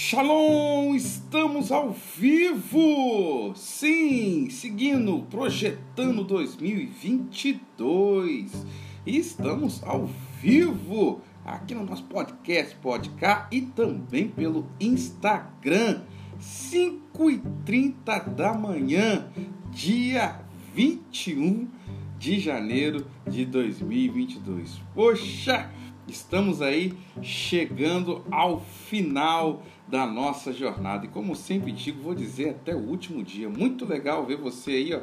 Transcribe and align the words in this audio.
Shalom, 0.00 0.94
estamos 0.94 1.72
ao 1.72 1.90
vivo! 1.90 3.52
Sim, 3.56 4.48
seguindo, 4.48 5.26
projetando 5.28 6.22
2022. 6.22 8.64
E 9.04 9.18
estamos 9.18 9.82
ao 9.82 10.08
vivo 10.40 11.20
aqui 11.44 11.74
no 11.74 11.84
nosso 11.84 12.04
podcast 12.04 12.76
Podcast 12.76 13.48
e 13.50 13.62
também 13.62 14.28
pelo 14.28 14.68
Instagram, 14.78 16.02
5h30 16.40 18.36
da 18.36 18.54
manhã, 18.54 19.26
dia 19.72 20.42
21 20.76 21.66
de 22.16 22.38
janeiro 22.38 23.04
de 23.28 23.44
2022. 23.44 24.80
Poxa, 24.94 25.68
estamos 26.06 26.62
aí 26.62 26.94
chegando 27.20 28.24
ao 28.30 28.60
final 28.60 29.64
da 29.90 30.06
nossa 30.06 30.52
jornada. 30.52 31.06
E 31.06 31.08
como 31.08 31.34
sempre 31.34 31.72
digo, 31.72 32.02
vou 32.02 32.14
dizer 32.14 32.50
até 32.50 32.74
o 32.74 32.78
último 32.78 33.22
dia. 33.22 33.48
Muito 33.48 33.84
legal 33.84 34.24
ver 34.26 34.36
você 34.36 34.72
aí, 34.72 34.94
ó, 34.94 35.00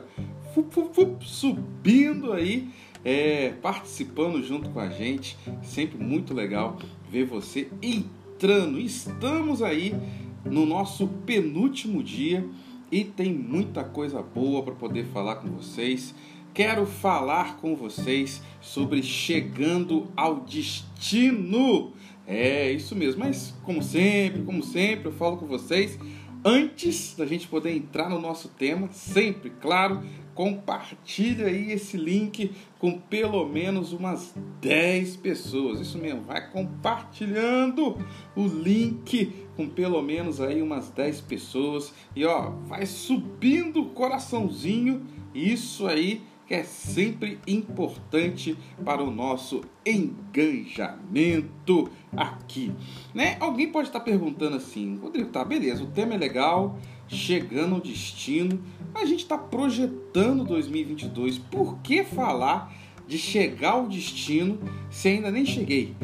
subindo 1.22 2.32
aí, 2.32 2.70
é, 3.04 3.50
participando 3.62 4.42
junto 4.44 4.70
com 4.70 4.80
a 4.80 4.90
gente. 4.90 5.38
Sempre 5.64 5.98
muito 5.98 6.34
legal 6.34 6.78
ver 7.10 7.26
você 7.26 7.70
entrando. 7.82 8.80
Estamos 8.80 9.62
aí 9.62 9.96
no 10.44 10.66
nosso 10.66 11.08
penúltimo 11.26 12.04
dia 12.04 12.48
e 12.92 13.04
tem 13.04 13.34
muita 13.34 13.84
coisa 13.84 14.22
boa 14.22 14.62
para 14.62 14.76
poder 14.76 15.06
falar 15.06 15.38
com 15.38 15.50
vocês. 15.50 16.14
Quero 16.54 16.86
falar 16.86 17.58
com 17.58 17.76
vocês 17.76 18.42
sobre 18.62 19.04
chegando 19.04 20.08
ao 20.16 20.40
destino. 20.40 21.92
É 22.28 22.72
isso 22.72 22.96
mesmo, 22.96 23.24
mas 23.24 23.54
como 23.64 23.84
sempre, 23.84 24.42
como 24.44 24.64
sempre, 24.64 25.06
eu 25.06 25.12
falo 25.12 25.38
com 25.38 25.46
vocês 25.46 25.98
antes 26.44 27.16
da 27.16 27.26
gente 27.26 27.48
poder 27.48 27.76
entrar 27.76 28.08
no 28.08 28.20
nosso 28.20 28.50
tema, 28.50 28.88
sempre, 28.92 29.50
claro, 29.50 30.04
compartilha 30.36 31.48
aí 31.48 31.72
esse 31.72 31.98
link 31.98 32.52
com 32.78 33.00
pelo 33.00 33.48
menos 33.48 33.94
umas 33.94 34.36
10 34.62 35.16
pessoas. 35.18 35.80
Isso 35.80 35.98
mesmo, 35.98 36.22
vai 36.22 36.52
compartilhando 36.52 37.98
o 38.36 38.46
link 38.46 39.34
com 39.56 39.68
pelo 39.68 40.02
menos 40.04 40.40
aí 40.40 40.62
umas 40.62 40.90
10 40.90 41.22
pessoas 41.22 41.94
e 42.16 42.26
ó, 42.26 42.52
vai 42.68 42.86
subindo 42.86 43.82
o 43.82 43.90
coraçãozinho. 43.90 45.04
Isso 45.34 45.88
aí 45.88 46.22
que 46.46 46.54
é 46.54 46.64
sempre 46.64 47.40
importante 47.48 48.58
para 48.84 49.04
o 49.04 49.10
nosso 49.10 49.62
engajamento 49.86 51.90
aqui. 52.16 52.72
Né? 53.14 53.38
Alguém 53.40 53.72
pode 53.72 53.88
estar 53.88 54.02
perguntando 54.02 54.58
assim, 54.58 54.98
Rodrigo, 54.98 55.30
tá, 55.30 55.44
beleza, 55.44 55.84
o 55.84 55.88
tema 55.88 56.14
é 56.14 56.18
legal, 56.18 56.78
chegando 57.08 57.76
ao 57.76 57.82
destino, 57.82 58.62
a 58.94 59.06
gente 59.06 59.20
está 59.20 59.38
projetando 59.38 60.44
2022, 60.44 61.38
por 61.38 61.80
que 61.80 62.04
falar 62.04 62.74
de 63.08 63.18
chegar 63.18 63.72
ao 63.72 63.88
destino 63.88 64.60
se 64.90 65.10
ainda 65.10 65.32
nem 65.32 65.46
cheguei? 65.46 65.96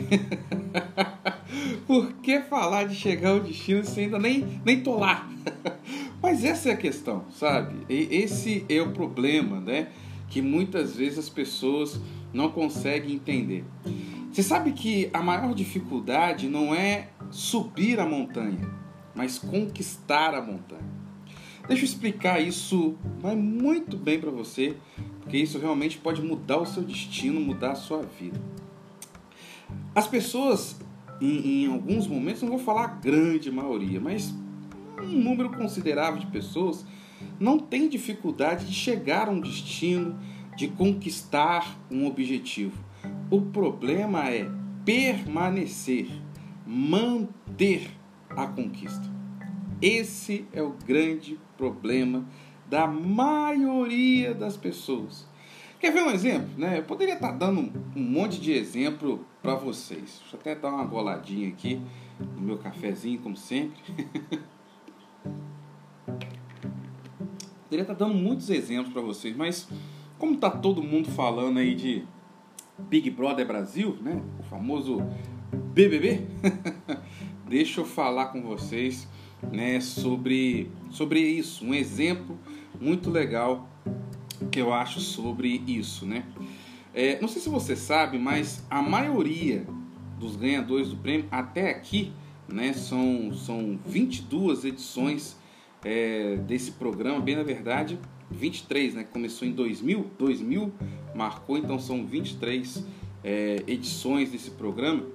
por 1.87 2.13
que 2.13 2.41
falar 2.41 2.85
de 2.85 2.95
chegar 2.95 3.31
ao 3.31 3.39
destino 3.39 3.83
se 3.83 4.01
ainda 4.01 4.19
nem, 4.19 4.61
nem 4.65 4.81
tô 4.81 4.97
lá? 4.97 5.29
Mas 6.21 6.43
essa 6.43 6.69
é 6.69 6.73
a 6.73 6.77
questão, 6.77 7.25
sabe? 7.31 7.75
Esse 7.89 8.65
é 8.69 8.81
o 8.81 8.91
problema, 8.91 9.59
né? 9.59 9.87
Que 10.31 10.41
muitas 10.41 10.95
vezes 10.95 11.19
as 11.19 11.29
pessoas 11.29 12.01
não 12.33 12.49
conseguem 12.49 13.13
entender. 13.13 13.63
Você 14.31 14.41
sabe 14.41 14.71
que 14.71 15.09
a 15.13 15.21
maior 15.21 15.53
dificuldade 15.53 16.47
não 16.47 16.73
é 16.73 17.09
subir 17.29 17.99
a 17.99 18.05
montanha, 18.07 18.67
mas 19.13 19.37
conquistar 19.37 20.33
a 20.33 20.41
montanha. 20.41 20.89
Deixa 21.67 21.83
eu 21.83 21.87
explicar 21.87 22.39
isso 22.39 22.95
vai 23.19 23.35
muito 23.35 23.97
bem 23.97 24.19
para 24.19 24.31
você, 24.31 24.75
porque 25.19 25.37
isso 25.37 25.59
realmente 25.59 25.97
pode 25.97 26.21
mudar 26.21 26.57
o 26.57 26.65
seu 26.65 26.81
destino, 26.81 27.39
mudar 27.39 27.71
a 27.71 27.75
sua 27.75 28.01
vida. 28.01 28.41
As 29.93 30.07
pessoas, 30.07 30.79
em, 31.19 31.65
em 31.65 31.67
alguns 31.67 32.07
momentos, 32.07 32.41
não 32.41 32.49
vou 32.49 32.59
falar 32.59 32.85
a 32.85 32.87
grande 32.87 33.51
maioria, 33.51 33.99
mas 33.99 34.33
um 34.97 35.07
número 35.07 35.51
considerável 35.51 36.19
de 36.19 36.27
pessoas 36.27 36.85
não 37.39 37.57
tem 37.57 37.89
dificuldade 37.89 38.65
de 38.65 38.73
chegar 38.73 39.27
a 39.27 39.31
um 39.31 39.39
destino, 39.39 40.19
de 40.55 40.67
conquistar 40.67 41.77
um 41.89 42.05
objetivo. 42.05 42.83
O 43.29 43.41
problema 43.41 44.29
é 44.29 44.49
permanecer, 44.85 46.07
manter 46.65 47.89
a 48.29 48.45
conquista. 48.45 49.09
Esse 49.81 50.45
é 50.53 50.61
o 50.61 50.75
grande 50.85 51.39
problema 51.57 52.25
da 52.69 52.85
maioria 52.87 54.33
das 54.33 54.55
pessoas. 54.55 55.27
Quer 55.79 55.91
ver 55.91 56.03
um 56.03 56.11
exemplo? 56.11 56.49
Né? 56.57 56.77
Eu 56.77 56.83
poderia 56.83 57.15
estar 57.15 57.31
dando 57.31 57.71
um 57.95 58.01
monte 58.03 58.39
de 58.39 58.51
exemplo 58.51 59.25
para 59.41 59.55
vocês. 59.55 60.19
Deixa 60.21 60.35
eu 60.35 60.39
até 60.39 60.55
dar 60.55 60.69
uma 60.69 60.85
goladinha 60.85 61.49
aqui 61.49 61.81
no 62.19 62.41
meu 62.41 62.59
cafezinho, 62.59 63.19
como 63.19 63.35
sempre. 63.35 63.81
poderia 67.71 67.83
estar 67.83 67.93
dando 67.93 68.13
muitos 68.13 68.49
exemplos 68.49 68.91
para 68.91 69.01
vocês, 69.01 69.33
mas 69.33 69.65
como 70.19 70.35
tá 70.35 70.49
todo 70.49 70.83
mundo 70.83 71.09
falando 71.09 71.57
aí 71.57 71.73
de 71.73 72.03
Big 72.77 73.09
Brother 73.09 73.47
Brasil, 73.47 73.97
né? 74.01 74.21
O 74.41 74.43
famoso 74.43 75.01
BBB, 75.73 76.27
deixa 77.47 77.79
eu 77.79 77.85
falar 77.85 78.25
com 78.25 78.41
vocês, 78.41 79.07
né, 79.53 79.79
sobre 79.79 80.69
sobre 80.89 81.21
isso, 81.21 81.65
um 81.65 81.73
exemplo 81.73 82.37
muito 82.77 83.09
legal 83.09 83.69
que 84.51 84.59
eu 84.59 84.73
acho 84.73 84.99
sobre 84.99 85.63
isso, 85.65 86.05
né? 86.05 86.25
É, 86.93 87.21
não 87.21 87.29
sei 87.29 87.41
se 87.41 87.47
você 87.47 87.73
sabe, 87.73 88.19
mas 88.19 88.65
a 88.69 88.81
maioria 88.81 89.65
dos 90.19 90.35
ganhadores 90.35 90.89
do 90.89 90.97
prêmio 90.97 91.25
até 91.31 91.69
aqui, 91.69 92.11
né, 92.49 92.73
são 92.73 93.33
são 93.33 93.79
22 93.85 94.65
edições 94.65 95.39
é, 95.83 96.37
desse 96.47 96.71
programa, 96.71 97.19
bem 97.19 97.35
na 97.35 97.43
verdade, 97.43 97.99
23, 98.29 98.95
né? 98.95 99.03
Começou 99.03 99.47
em 99.47 99.51
2000, 99.51 100.11
2000 100.17 100.71
marcou, 101.13 101.57
então 101.57 101.77
são 101.79 102.05
23 102.05 102.85
é, 103.23 103.63
edições 103.67 104.31
desse 104.31 104.51
programa. 104.51 105.05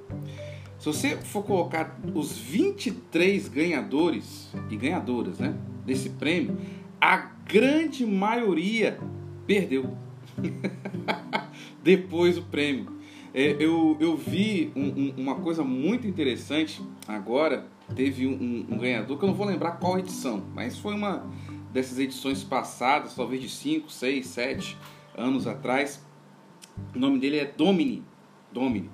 Se 0.78 0.86
você 0.86 1.16
for 1.16 1.42
colocar 1.42 1.98
os 2.14 2.36
23 2.36 3.48
ganhadores 3.48 4.50
e 4.70 4.76
ganhadoras, 4.76 5.38
né, 5.38 5.56
desse 5.84 6.10
prêmio, 6.10 6.58
a 7.00 7.16
grande 7.16 8.04
maioria 8.04 8.98
perdeu 9.46 9.96
depois 11.82 12.36
do 12.36 12.42
prêmio. 12.42 12.95
É, 13.38 13.54
eu, 13.60 13.98
eu 14.00 14.16
vi 14.16 14.72
um, 14.74 14.86
um, 14.86 15.14
uma 15.18 15.34
coisa 15.34 15.62
muito 15.62 16.06
interessante 16.06 16.80
agora. 17.06 17.66
Teve 17.94 18.26
um, 18.26 18.66
um 18.70 18.78
ganhador 18.78 19.18
que 19.18 19.24
eu 19.24 19.28
não 19.28 19.34
vou 19.34 19.46
lembrar 19.46 19.72
qual 19.72 19.98
edição, 19.98 20.42
mas 20.54 20.78
foi 20.78 20.94
uma 20.94 21.30
dessas 21.70 21.98
edições 21.98 22.42
passadas, 22.42 23.14
talvez 23.14 23.42
de 23.42 23.50
5, 23.50 23.92
6, 23.92 24.26
7 24.26 24.78
anos 25.14 25.46
atrás. 25.46 26.02
O 26.94 26.98
nome 26.98 27.18
dele 27.18 27.36
é 27.36 27.44
Domini. 27.44 28.02
Domini. 28.50 28.90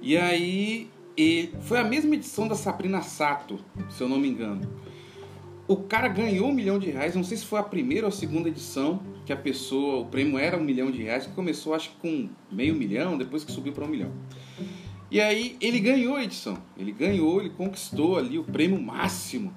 E 0.00 0.16
aí, 0.16 0.88
e 1.14 1.50
foi 1.60 1.78
a 1.78 1.84
mesma 1.84 2.14
edição 2.14 2.48
da 2.48 2.54
Sabrina 2.54 3.02
Sato, 3.02 3.62
se 3.90 4.02
eu 4.02 4.08
não 4.08 4.18
me 4.18 4.28
engano. 4.28 4.62
O 5.66 5.76
cara 5.76 6.08
ganhou 6.08 6.48
um 6.48 6.54
milhão 6.54 6.78
de 6.78 6.88
reais, 6.88 7.14
não 7.14 7.22
sei 7.22 7.36
se 7.36 7.44
foi 7.44 7.58
a 7.58 7.62
primeira 7.62 8.06
ou 8.06 8.08
a 8.08 8.12
segunda 8.12 8.48
edição 8.48 9.02
que 9.28 9.32
a 9.34 9.36
pessoa, 9.36 10.00
o 10.00 10.06
prêmio 10.06 10.38
era 10.38 10.56
um 10.56 10.64
milhão 10.64 10.90
de 10.90 11.02
reais, 11.02 11.26
que 11.26 11.32
começou 11.34 11.74
acho 11.74 11.90
que 11.90 11.96
com 11.96 12.30
meio 12.50 12.74
milhão, 12.74 13.18
depois 13.18 13.44
que 13.44 13.52
subiu 13.52 13.74
para 13.74 13.84
um 13.84 13.88
milhão. 13.88 14.10
E 15.10 15.20
aí 15.20 15.54
ele 15.60 15.78
ganhou 15.80 16.18
edição, 16.18 16.56
ele 16.78 16.92
ganhou, 16.92 17.38
ele 17.38 17.50
conquistou 17.50 18.16
ali 18.16 18.38
o 18.38 18.44
prêmio 18.44 18.80
máximo, 18.80 19.52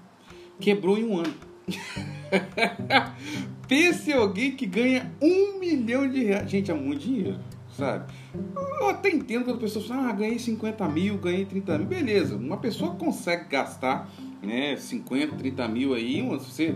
quebrou 0.59 0.97
em 0.97 1.05
um 1.05 1.19
ano. 1.19 1.33
Pense 3.65 4.11
alguém 4.11 4.57
que 4.57 4.65
ganha 4.65 5.09
um 5.21 5.57
milhão 5.57 6.05
de 6.05 6.21
reais. 6.21 6.51
Gente, 6.51 6.69
é 6.69 6.73
muito 6.73 7.03
dinheiro, 7.03 7.39
sabe? 7.77 8.11
Eu 8.77 8.89
até 8.89 9.09
entendo 9.09 9.45
quando 9.45 9.55
a 9.55 9.61
pessoa 9.61 9.85
fala, 9.85 10.09
ah, 10.09 10.11
ganhei 10.11 10.37
50 10.37 10.85
mil, 10.89 11.17
ganhei 11.17 11.45
30 11.45 11.77
mil. 11.77 11.87
Beleza, 11.87 12.35
uma 12.35 12.57
pessoa 12.57 12.95
consegue 12.95 13.47
gastar 13.47 14.11
né, 14.41 14.75
50, 14.75 15.37
30 15.37 15.67
mil 15.69 15.93
aí, 15.93 16.21
você 16.23 16.75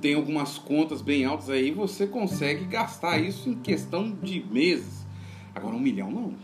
tem 0.00 0.14
algumas 0.14 0.58
contas 0.58 1.02
bem 1.02 1.24
altas 1.24 1.50
aí, 1.50 1.70
você 1.70 2.06
consegue 2.06 2.64
gastar 2.64 3.18
isso 3.18 3.48
em 3.48 3.54
questão 3.54 4.10
de 4.10 4.44
meses. 4.50 5.06
Agora 5.54 5.74
um 5.74 5.80
milhão 5.80 6.10
não. 6.10 6.34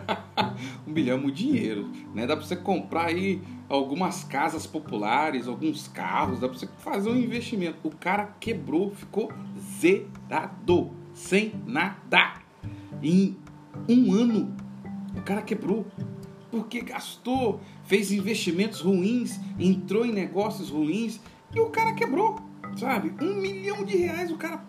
um 0.88 0.90
milhão 0.90 1.18
é 1.18 1.20
muito 1.20 1.36
dinheiro, 1.36 1.90
né? 2.14 2.26
Dá 2.26 2.34
para 2.34 2.46
você 2.46 2.56
comprar 2.56 3.08
aí 3.08 3.42
algumas 3.68 4.24
casas 4.24 4.66
populares, 4.66 5.46
alguns 5.46 5.88
carros, 5.88 6.40
dá 6.40 6.48
para 6.48 6.58
você 6.58 6.66
fazer 6.78 7.10
um 7.10 7.18
investimento. 7.18 7.76
O 7.84 7.90
cara 7.90 8.34
quebrou, 8.40 8.94
ficou 8.94 9.30
zerado, 9.78 10.90
sem 11.12 11.52
nada. 11.66 12.40
Em 13.02 13.36
um 13.86 14.12
ano, 14.14 14.56
o 15.14 15.20
cara 15.20 15.42
quebrou. 15.42 15.86
porque 16.50 16.80
gastou, 16.80 17.60
fez 17.84 18.10
investimentos 18.10 18.80
ruins, 18.80 19.38
entrou 19.58 20.04
em 20.04 20.12
negócios 20.12 20.70
ruins 20.70 21.20
e 21.54 21.60
o 21.60 21.66
cara 21.66 21.92
quebrou, 21.92 22.36
sabe? 22.76 23.12
Um 23.20 23.34
milhão 23.34 23.84
de 23.84 23.96
reais 23.96 24.30
o 24.30 24.36
cara, 24.36 24.62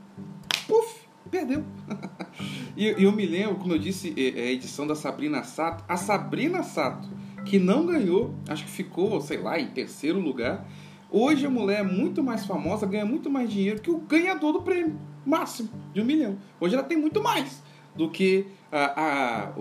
puf, 0.67 1.01
perdeu. 1.29 1.63
e 2.75 2.87
eu 2.87 3.11
me 3.11 3.25
lembro, 3.25 3.55
como 3.55 3.73
eu 3.73 3.79
disse, 3.79 4.13
é, 4.17 4.39
é 4.39 4.47
a 4.49 4.51
edição 4.51 4.85
da 4.85 4.95
Sabrina 4.95 5.43
Sato, 5.43 5.83
a 5.87 5.97
Sabrina 5.97 6.63
Sato, 6.63 7.09
que 7.45 7.57
não 7.57 7.85
ganhou, 7.85 8.35
acho 8.47 8.63
que 8.65 8.71
ficou, 8.71 9.19
sei 9.21 9.37
lá, 9.37 9.59
em 9.59 9.67
terceiro 9.67 10.19
lugar. 10.19 10.67
Hoje 11.09 11.45
a 11.45 11.49
mulher 11.49 11.81
é 11.81 11.83
muito 11.83 12.23
mais 12.23 12.45
famosa, 12.45 12.85
ganha 12.85 13.05
muito 13.05 13.29
mais 13.29 13.49
dinheiro 13.49 13.81
que 13.81 13.91
o 13.91 13.97
ganhador 13.97 14.53
do 14.53 14.61
prêmio 14.61 14.97
máximo 15.25 15.69
de 15.93 16.01
um 16.01 16.05
milhão. 16.05 16.37
Hoje 16.59 16.75
ela 16.75 16.83
tem 16.83 16.97
muito 16.97 17.21
mais 17.21 17.61
do 17.95 18.09
que 18.09 18.45
a, 18.71 19.01
a, 19.01 19.53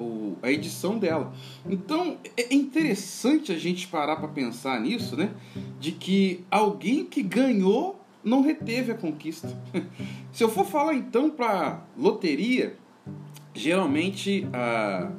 a 0.43 0.53
edição 0.53 0.99
dela. 0.99 1.33
Então 1.69 2.17
é 2.37 2.55
interessante 2.55 3.53
a 3.53 3.59
gente 3.59 3.89
parar 3.89 4.17
para 4.17 4.29
pensar 4.29 4.81
nisso, 4.81 5.17
né? 5.17 5.35
De 5.79 5.93
que 5.93 6.45
alguém 6.51 7.05
que 7.05 7.23
ganhou 7.23 8.00
não 8.23 8.43
reteve 8.43 8.93
a 8.93 8.95
conquista. 8.95 9.49
Se 10.33 10.45
eu 10.45 10.49
for 10.49 10.65
falar 10.65 10.95
então 10.95 11.31
para 11.31 11.85
loteria, 11.97 12.77
geralmente 13.55 14.47
a, 14.53 15.11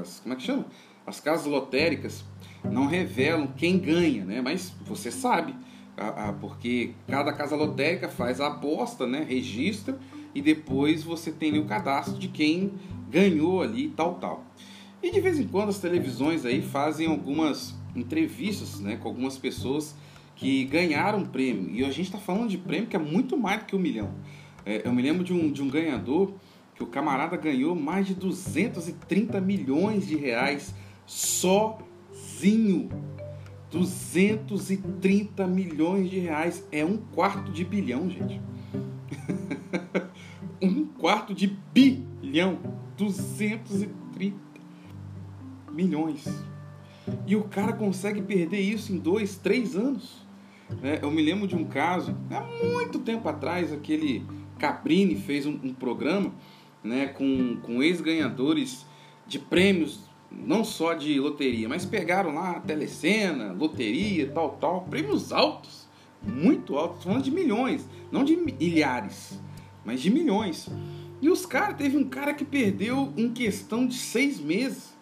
as 0.00 0.20
como 0.20 0.34
é 0.34 0.36
que 0.36 0.42
chama? 0.42 0.66
As 1.06 1.20
casas 1.20 1.46
lotéricas 1.46 2.24
não 2.64 2.86
revelam 2.86 3.48
quem 3.48 3.78
ganha, 3.78 4.24
né? 4.24 4.40
Mas 4.40 4.72
você 4.84 5.10
sabe, 5.10 5.54
a, 5.96 6.28
a, 6.28 6.32
porque 6.32 6.92
cada 7.08 7.32
casa 7.32 7.56
lotérica 7.56 8.08
faz 8.08 8.40
a 8.40 8.48
aposta, 8.48 9.06
né? 9.06 9.24
Registra 9.26 9.98
e 10.34 10.40
depois 10.40 11.02
você 11.02 11.32
tem 11.32 11.58
o 11.58 11.64
cadastro 11.64 12.18
de 12.18 12.28
quem 12.28 12.72
ganhou 13.08 13.62
ali 13.62 13.88
tal 13.88 14.14
tal. 14.14 14.44
E 15.02 15.10
de 15.10 15.20
vez 15.20 15.40
em 15.40 15.46
quando 15.46 15.70
as 15.70 15.78
televisões 15.78 16.44
aí 16.44 16.60
fazem 16.60 17.06
algumas 17.06 17.74
entrevistas, 17.96 18.78
né, 18.78 18.96
com 18.96 19.08
algumas 19.08 19.38
pessoas 19.38 19.94
que 20.40 20.64
ganharam 20.64 21.22
prêmio. 21.22 21.70
E 21.70 21.84
a 21.84 21.90
gente 21.90 22.06
está 22.06 22.18
falando 22.18 22.48
de 22.48 22.56
prêmio 22.56 22.88
que 22.88 22.96
é 22.96 22.98
muito 22.98 23.36
mais 23.36 23.60
do 23.60 23.66
que 23.66 23.76
um 23.76 23.78
milhão. 23.78 24.10
É, 24.64 24.88
eu 24.88 24.92
me 24.92 25.02
lembro 25.02 25.22
de 25.22 25.34
um, 25.34 25.52
de 25.52 25.62
um 25.62 25.68
ganhador 25.68 26.32
que 26.74 26.82
o 26.82 26.86
camarada 26.86 27.36
ganhou 27.36 27.76
mais 27.76 28.06
de 28.06 28.14
230 28.14 29.38
milhões 29.38 30.06
de 30.06 30.16
reais 30.16 30.74
sozinho. 31.04 32.88
230 33.70 35.46
milhões 35.46 36.08
de 36.08 36.18
reais 36.18 36.66
é 36.72 36.82
um 36.86 36.96
quarto 36.96 37.52
de 37.52 37.62
bilhão, 37.62 38.08
gente. 38.08 38.40
um 40.62 40.86
quarto 40.86 41.34
de 41.34 41.48
bilhão. 41.74 42.58
230 42.96 44.34
milhões. 45.70 46.26
E 47.26 47.36
o 47.36 47.44
cara 47.44 47.74
consegue 47.74 48.22
perder 48.22 48.60
isso 48.60 48.90
em 48.90 48.98
dois, 48.98 49.36
três 49.36 49.76
anos. 49.76 50.29
É, 50.82 51.00
eu 51.02 51.10
me 51.10 51.22
lembro 51.22 51.46
de 51.46 51.56
um 51.56 51.64
caso, 51.64 52.16
há 52.30 52.40
muito 52.66 52.98
tempo 53.00 53.28
atrás, 53.28 53.72
aquele 53.72 54.24
Caprini 54.58 55.16
fez 55.16 55.46
um, 55.46 55.58
um 55.62 55.74
programa 55.74 56.32
né, 56.82 57.06
com, 57.06 57.56
com 57.62 57.82
ex-ganhadores 57.82 58.86
de 59.26 59.38
prêmios, 59.38 60.00
não 60.30 60.64
só 60.64 60.94
de 60.94 61.18
loteria, 61.18 61.68
mas 61.68 61.84
pegaram 61.84 62.34
lá 62.34 62.60
telecena, 62.60 63.52
loteria, 63.52 64.30
tal, 64.30 64.50
tal, 64.52 64.82
prêmios 64.82 65.32
altos, 65.32 65.88
muito 66.22 66.76
altos, 66.76 67.04
falando 67.04 67.22
de 67.22 67.30
milhões, 67.30 67.88
não 68.10 68.24
de 68.24 68.36
milhares, 68.36 69.40
mas 69.84 70.00
de 70.00 70.10
milhões. 70.10 70.68
E 71.20 71.28
os 71.28 71.44
caras, 71.44 71.76
teve 71.76 71.96
um 71.96 72.04
cara 72.04 72.32
que 72.32 72.44
perdeu 72.44 73.12
em 73.16 73.30
questão 73.30 73.86
de 73.86 73.96
seis 73.96 74.40
meses. 74.40 74.96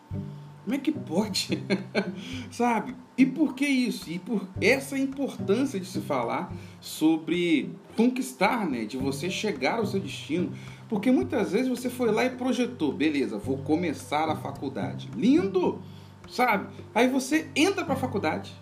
Como 0.64 0.74
é 0.74 0.78
que 0.78 0.90
pode? 0.90 1.62
Sabe? 2.50 2.94
E 3.18 3.26
por 3.26 3.54
que 3.56 3.66
isso? 3.66 4.08
E 4.08 4.20
por 4.20 4.46
essa 4.60 4.96
importância 4.96 5.80
de 5.80 5.86
se 5.86 6.00
falar 6.00 6.54
sobre 6.80 7.74
conquistar, 7.96 8.64
né? 8.70 8.84
De 8.84 8.96
você 8.96 9.28
chegar 9.28 9.80
ao 9.80 9.86
seu 9.86 9.98
destino. 9.98 10.52
Porque 10.88 11.10
muitas 11.10 11.50
vezes 11.50 11.68
você 11.68 11.90
foi 11.90 12.12
lá 12.12 12.24
e 12.24 12.30
projetou, 12.30 12.92
beleza, 12.92 13.36
vou 13.36 13.58
começar 13.58 14.28
a 14.28 14.36
faculdade. 14.36 15.10
Lindo! 15.16 15.82
Sabe? 16.28 16.68
Aí 16.94 17.08
você 17.08 17.48
entra 17.56 17.84
para 17.84 17.94
a 17.94 17.98
faculdade. 17.98 18.54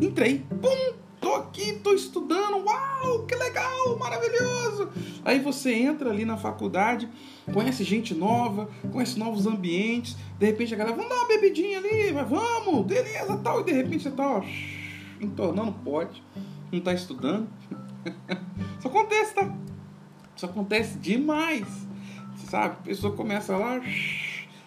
Entrei. 0.00 0.44
Pum! 0.60 1.05
Tô 1.26 1.34
aqui, 1.34 1.72
tô 1.82 1.92
estudando, 1.92 2.64
uau, 2.64 3.24
que 3.26 3.34
legal, 3.34 3.98
maravilhoso. 3.98 4.88
Aí 5.24 5.40
você 5.40 5.74
entra 5.74 6.08
ali 6.08 6.24
na 6.24 6.36
faculdade, 6.36 7.08
conhece 7.52 7.82
gente 7.82 8.14
nova, 8.14 8.70
conhece 8.92 9.18
novos 9.18 9.44
ambientes, 9.44 10.16
de 10.38 10.46
repente 10.46 10.72
a 10.72 10.76
galera, 10.76 10.94
vamos 10.94 11.10
dar 11.10 11.16
uma 11.16 11.26
bebidinha 11.26 11.78
ali, 11.78 12.12
mas 12.12 12.28
vamos, 12.28 12.86
beleza, 12.86 13.36
tal, 13.38 13.60
e 13.60 13.64
de 13.64 13.72
repente 13.72 14.04
você 14.04 14.10
tá, 14.12 14.36
ó, 14.36 14.44
entornando 15.20 15.72
pote, 15.72 16.22
não 16.70 16.80
tá 16.80 16.94
estudando. 16.94 17.48
Isso 18.78 18.86
acontece, 18.86 19.34
tá? 19.34 19.52
Isso 20.36 20.46
acontece 20.46 20.96
demais. 20.98 21.66
Sabe? 22.48 22.76
A 22.78 22.84
pessoa 22.84 23.16
começa 23.16 23.56
lá, 23.56 23.80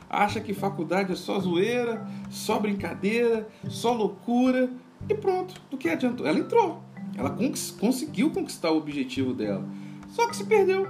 acha 0.09 0.41
que 0.41 0.53
faculdade 0.53 1.13
é 1.13 1.15
só 1.15 1.39
zoeira, 1.39 2.05
só 2.29 2.59
brincadeira, 2.59 3.47
só 3.69 3.93
loucura, 3.93 4.69
e 5.09 5.15
pronto, 5.15 5.59
do 5.69 5.77
que 5.77 5.89
adiantou? 5.89 6.25
Ela 6.25 6.39
entrou. 6.39 6.81
Ela 7.17 7.35
conseguiu 7.79 8.29
conquistar 8.29 8.71
o 8.71 8.77
objetivo 8.77 9.33
dela. 9.33 9.67
Só 10.09 10.27
que 10.27 10.35
se 10.35 10.45
perdeu. 10.45 10.87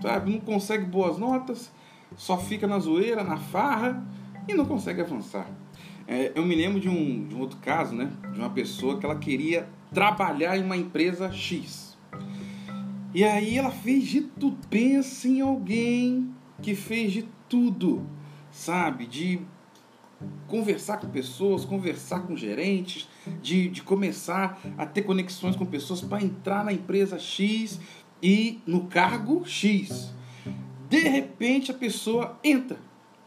Sabe? 0.00 0.32
Não 0.32 0.40
consegue 0.40 0.86
boas 0.86 1.18
notas, 1.18 1.70
só 2.16 2.38
fica 2.38 2.66
na 2.66 2.78
zoeira, 2.78 3.22
na 3.22 3.36
farra 3.36 4.02
e 4.48 4.54
não 4.54 4.64
consegue 4.64 5.02
avançar. 5.02 5.46
É, 6.08 6.32
eu 6.34 6.44
me 6.44 6.56
lembro 6.56 6.80
de 6.80 6.88
um, 6.88 7.28
de 7.28 7.34
um 7.34 7.40
outro 7.40 7.58
caso, 7.58 7.94
né? 7.94 8.10
De 8.32 8.40
uma 8.40 8.50
pessoa 8.50 8.98
que 8.98 9.04
ela 9.04 9.16
queria 9.16 9.68
trabalhar 9.92 10.56
em 10.56 10.64
uma 10.64 10.76
empresa 10.76 11.30
X. 11.30 11.96
E 13.14 13.22
aí 13.22 13.58
ela 13.58 13.70
fez 13.70 14.04
de 14.06 14.22
tudo. 14.22 14.56
Pensa 14.68 15.28
em 15.28 15.40
alguém 15.40 16.34
que 16.62 16.74
fez 16.74 17.12
de 17.12 17.28
tudo, 17.48 18.06
sabe? 18.50 19.06
De 19.06 19.40
conversar 20.46 20.98
com 20.98 21.08
pessoas, 21.08 21.64
conversar 21.64 22.20
com 22.20 22.36
gerentes, 22.36 23.08
de, 23.40 23.68
de 23.68 23.82
começar 23.82 24.60
a 24.76 24.84
ter 24.84 25.02
conexões 25.02 25.56
com 25.56 25.64
pessoas 25.64 26.00
para 26.00 26.22
entrar 26.22 26.64
na 26.64 26.72
empresa 26.72 27.18
X 27.18 27.80
e 28.22 28.60
no 28.66 28.86
cargo 28.86 29.44
X. 29.46 30.12
De 30.88 31.00
repente 31.00 31.70
a 31.70 31.74
pessoa 31.74 32.38
entra, 32.42 32.78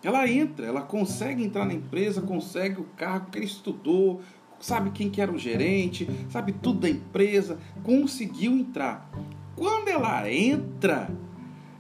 ela 0.04 0.28
entra, 0.28 0.66
ela 0.66 0.82
consegue 0.82 1.44
entrar 1.44 1.66
na 1.66 1.74
empresa, 1.74 2.22
consegue 2.22 2.82
o 2.82 2.86
cargo 2.98 3.32
que 3.32 3.38
ele 3.38 3.46
estudou, 3.46 4.22
sabe 4.60 4.92
quem 4.92 5.10
que 5.10 5.22
era 5.22 5.32
o 5.32 5.38
gerente, 5.38 6.08
sabe 6.30 6.52
tudo 6.52 6.82
da 6.82 6.90
empresa, 6.90 7.58
conseguiu 7.84 8.52
entrar. 8.52 9.10
Quando 9.56 9.88
ela 9.88 10.30
entra, 10.32 11.10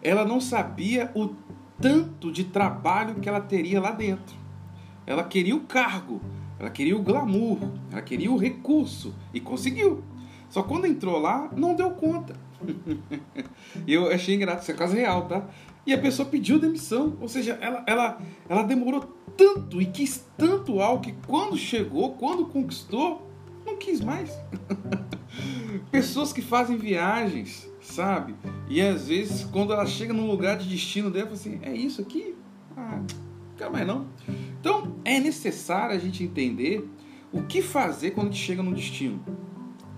ela 0.01 0.25
não 0.25 0.39
sabia 0.39 1.11
o 1.13 1.29
tanto 1.81 2.31
de 2.31 2.45
trabalho 2.45 3.15
que 3.15 3.27
ela 3.27 3.41
teria 3.41 3.81
lá 3.81 3.91
dentro. 3.91 4.42
Ela 5.05 5.23
queria 5.23 5.55
o 5.55 5.61
cargo, 5.61 6.21
ela 6.59 6.69
queria 6.69 6.95
o 6.95 7.03
glamour, 7.03 7.59
ela 7.91 8.01
queria 8.01 8.31
o 8.31 8.37
recurso 8.37 9.13
e 9.33 9.39
conseguiu. 9.39 10.03
Só 10.49 10.63
quando 10.63 10.85
entrou 10.85 11.19
lá, 11.19 11.49
não 11.55 11.75
deu 11.75 11.91
conta. 11.91 12.35
Eu 13.87 14.11
achei 14.11 14.35
engraçado, 14.35 14.61
isso 14.61 14.71
é 14.71 14.75
caso 14.75 14.95
real, 14.95 15.25
tá? 15.27 15.47
E 15.85 15.93
a 15.93 15.97
pessoa 15.97 16.27
pediu 16.27 16.59
demissão, 16.59 17.17
ou 17.19 17.27
seja, 17.27 17.57
ela, 17.59 17.83
ela, 17.85 18.21
ela 18.47 18.63
demorou 18.63 19.01
tanto 19.35 19.81
e 19.81 19.85
quis 19.85 20.25
tanto 20.37 20.79
algo 20.79 21.03
que 21.03 21.13
quando 21.27 21.57
chegou, 21.57 22.13
quando 22.13 22.45
conquistou, 22.45 23.29
não 23.65 23.77
quis 23.77 23.99
mais. 23.99 24.31
Pessoas 25.91 26.31
que 26.31 26.41
fazem 26.41 26.77
viagens, 26.77 27.69
sabe? 27.81 28.35
E 28.69 28.81
às 28.81 29.07
vezes, 29.07 29.43
quando 29.43 29.73
ela 29.73 29.85
chega 29.85 30.13
num 30.13 30.27
lugar 30.27 30.57
de 30.57 30.69
destino 30.69 31.09
dela, 31.09 31.25
fala 31.25 31.35
assim: 31.35 31.59
é 31.61 31.73
isso 31.73 32.01
aqui? 32.01 32.35
Ah, 32.77 33.01
quero 33.63 33.71
mais 33.71 33.87
não. 33.87 34.07
Então 34.59 34.95
é 35.05 35.19
necessário 35.19 35.95
a 35.95 35.99
gente 35.99 36.23
entender 36.23 36.87
o 37.31 37.43
que 37.43 37.61
fazer 37.61 38.11
quando 38.11 38.27
a 38.27 38.31
gente 38.31 38.43
chega 38.43 38.61
no 38.61 38.73
destino. 38.73 39.23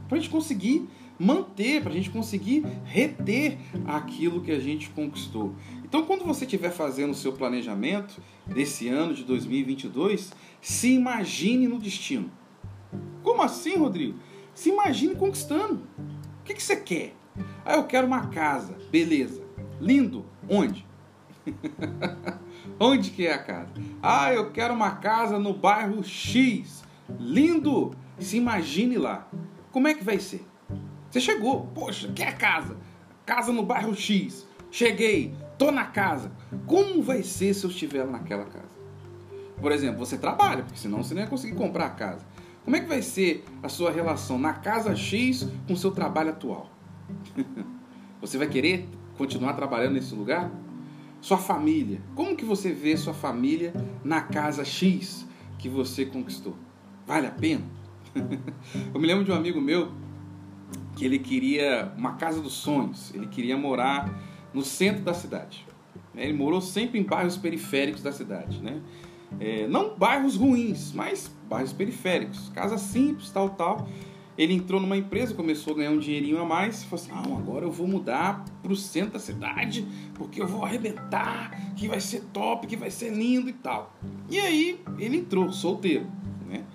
Para 0.08 0.18
a 0.18 0.22
gente 0.22 0.30
conseguir 0.30 0.88
manter, 1.18 1.82
para 1.82 1.92
a 1.92 1.96
gente 1.96 2.10
conseguir 2.10 2.64
reter 2.84 3.58
aquilo 3.86 4.42
que 4.42 4.52
a 4.52 4.60
gente 4.60 4.90
conquistou. 4.90 5.56
Então, 5.84 6.06
quando 6.06 6.26
você 6.26 6.44
estiver 6.44 6.72
fazendo 6.72 7.12
o 7.12 7.16
seu 7.16 7.32
planejamento 7.32 8.22
desse 8.46 8.90
ano 8.90 9.14
de 9.14 9.24
2022, 9.24 10.34
se 10.62 10.94
imagine 10.94 11.68
no 11.68 11.80
destino. 11.80 12.30
Como 13.24 13.42
assim, 13.42 13.78
Rodrigo? 13.78 14.20
Se 14.54 14.70
imagine 14.70 15.16
conquistando. 15.16 15.88
O 16.42 16.44
que, 16.44 16.54
que 16.54 16.62
você 16.62 16.76
quer? 16.76 17.16
Ah, 17.64 17.76
eu 17.78 17.86
quero 17.86 18.06
uma 18.06 18.28
casa. 18.28 18.78
Beleza. 18.92 19.42
Lindo. 19.80 20.26
Onde? 20.50 20.86
Onde 22.80 23.12
que 23.12 23.26
é 23.26 23.34
a 23.34 23.44
casa? 23.44 23.72
Ah, 24.02 24.34
eu 24.34 24.52
quero 24.52 24.74
uma 24.74 24.92
casa 24.92 25.40
no 25.40 25.54
bairro 25.54 26.04
X. 26.04 26.84
Lindo! 27.20 27.96
Se 28.20 28.38
imagine 28.38 28.98
lá. 28.98 29.28
Como 29.72 29.88
é 29.88 29.94
que 29.94 30.04
vai 30.04 30.20
ser? 30.20 30.46
Você 31.10 31.20
chegou, 31.20 31.68
poxa, 31.68 32.12
quer 32.14 32.30
a 32.30 32.34
casa? 32.34 32.78
Casa 33.26 33.52
no 33.52 33.64
bairro 33.64 33.96
X. 33.96 34.48
Cheguei, 34.72 35.34
tô 35.58 35.72
na 35.72 35.86
casa. 35.86 36.32
Como 36.66 37.02
vai 37.02 37.24
ser 37.24 37.54
se 37.54 37.66
eu 37.66 37.70
estiver 37.70 38.06
naquela 38.06 38.46
casa? 38.46 38.76
Por 39.60 39.72
exemplo, 39.72 40.00
você 40.00 40.18
trabalha, 40.18 40.64
porque 40.64 40.78
senão 40.78 41.04
você 41.04 41.14
não 41.14 41.22
ia 41.22 41.28
conseguir 41.28 41.56
comprar 41.56 41.86
a 41.86 41.90
casa. 41.90 42.26
Como 42.64 42.76
é 42.76 42.80
que 42.80 42.88
vai 42.88 43.02
ser 43.02 43.46
a 43.62 43.70
sua 43.70 43.92
relação 43.92 44.38
na 44.38 44.54
casa 44.54 44.96
X 44.96 45.48
com 45.68 45.74
o 45.74 45.78
seu 45.78 45.92
trabalho 45.92 46.32
atual? 46.32 46.70
você 48.20 48.38
vai 48.38 48.48
querer 48.48 48.90
continuar 49.18 49.54
trabalhando 49.54 49.94
nesse 49.94 50.14
lugar? 50.14 50.52
Sua 51.26 51.40
família. 51.40 52.00
Como 52.14 52.36
que 52.36 52.46
você 52.46 52.72
vê 52.72 52.96
sua 52.96 53.12
família 53.12 53.74
na 54.04 54.22
casa 54.22 54.64
X 54.64 55.26
que 55.58 55.68
você 55.68 56.06
conquistou? 56.06 56.56
Vale 57.08 57.26
a 57.26 57.32
pena? 57.32 57.64
Eu 58.94 59.02
me 59.02 59.08
lembro 59.08 59.26
de 59.26 59.32
um 59.32 59.34
amigo 59.34 59.60
meu 59.60 59.92
que 60.96 61.04
ele 61.04 61.18
queria 61.18 61.92
uma 61.98 62.14
casa 62.14 62.40
dos 62.40 62.54
sonhos. 62.54 63.12
Ele 63.16 63.26
queria 63.26 63.58
morar 63.58 64.22
no 64.54 64.62
centro 64.62 65.04
da 65.04 65.16
cidade. 65.16 65.66
Ele 66.14 66.32
morou 66.32 66.62
sempre 66.62 67.00
em 67.00 67.04
bairros 67.04 67.38
periféricos 67.38 68.04
da 68.04 68.12
cidade, 68.12 68.62
né? 68.62 68.80
É, 69.40 69.68
não 69.68 69.98
bairros 69.98 70.36
ruins, 70.36 70.94
mas 70.94 71.36
bairros 71.50 71.74
periféricos, 71.74 72.50
casa 72.50 72.78
simples, 72.78 73.32
tal, 73.32 73.50
tal. 73.50 73.90
Ele 74.38 74.54
entrou 74.54 74.82
numa 74.82 74.98
empresa, 74.98 75.34
começou 75.34 75.74
a 75.74 75.78
ganhar 75.78 75.92
um 75.92 75.98
dinheirinho 75.98 76.40
a 76.40 76.46
mais, 76.46 76.84
falou 76.84 77.04
assim: 77.04 77.12
não, 77.12 77.38
agora 77.38 77.66
eu 77.66 77.72
vou 77.72 77.88
mudar 77.88 78.44
para 78.62 78.72
o 78.72 78.76
centro 78.76 79.14
da 79.14 79.20
cidade, 79.20 79.88
porque 80.14 80.42
eu 80.42 80.48
vou 80.48 80.66
arrebentar, 80.66 81.74
que 81.76 81.88
vai 81.88 82.02
ser 82.02 82.22
top, 82.34 82.68
que 82.68 82.76
vai 82.76 82.92
ser 82.92 83.14
lindo 83.14 83.50
e 83.50 83.54
tal. 83.54 83.96
E 84.30 84.38
aí 84.40 84.82
ele 85.00 85.18
entrou, 85.18 85.52
solteiro, 85.52 86.06
né? 86.48 86.66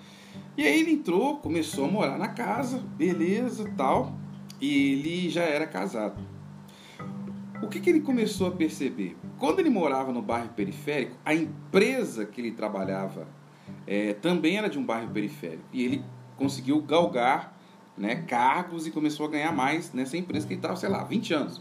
E 0.56 0.66
aí 0.66 0.80
ele 0.80 0.92
entrou, 0.92 1.36
começou 1.36 1.84
a 1.84 1.88
morar 1.88 2.18
na 2.18 2.28
casa, 2.28 2.78
beleza, 2.96 3.70
tal, 3.76 4.18
e 4.60 4.92
ele 4.92 5.28
já 5.28 5.42
era 5.42 5.66
casado. 5.66 6.20
O 7.62 7.68
que, 7.68 7.78
que 7.78 7.90
ele 7.90 8.00
começou 8.00 8.46
a 8.46 8.50
perceber? 8.50 9.16
Quando 9.38 9.60
ele 9.60 9.70
morava 9.70 10.12
no 10.12 10.22
bairro 10.22 10.48
periférico, 10.50 11.16
a 11.24 11.34
empresa 11.34 12.24
que 12.24 12.40
ele 12.40 12.52
trabalhava 12.52 13.28
é, 13.86 14.14
também 14.14 14.56
era 14.56 14.68
de 14.68 14.78
um 14.78 14.84
bairro 14.84 15.10
periférico. 15.10 15.64
E 15.72 15.84
ele 15.84 16.04
conseguiu 16.40 16.80
galgar 16.80 17.54
né, 17.98 18.16
cargos 18.26 18.86
e 18.86 18.90
começou 18.90 19.26
a 19.26 19.28
ganhar 19.28 19.52
mais 19.52 19.92
nessa 19.92 20.16
empresa 20.16 20.46
que 20.46 20.54
ele 20.54 20.58
estava, 20.58 20.74
sei 20.74 20.88
lá, 20.88 21.04
20 21.04 21.34
anos. 21.34 21.60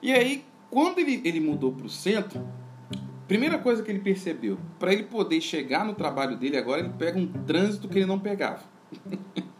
E 0.00 0.12
aí, 0.12 0.44
quando 0.70 1.00
ele, 1.00 1.20
ele 1.24 1.40
mudou 1.40 1.72
para 1.72 1.84
o 1.84 1.88
centro, 1.88 2.46
primeira 3.26 3.58
coisa 3.58 3.82
que 3.82 3.90
ele 3.90 3.98
percebeu, 3.98 4.56
para 4.78 4.92
ele 4.92 5.02
poder 5.02 5.40
chegar 5.40 5.84
no 5.84 5.94
trabalho 5.94 6.36
dele 6.36 6.56
agora, 6.56 6.80
ele 6.80 6.92
pega 6.96 7.18
um 7.18 7.26
trânsito 7.26 7.88
que 7.88 7.98
ele 7.98 8.06
não 8.06 8.20
pegava. 8.20 8.62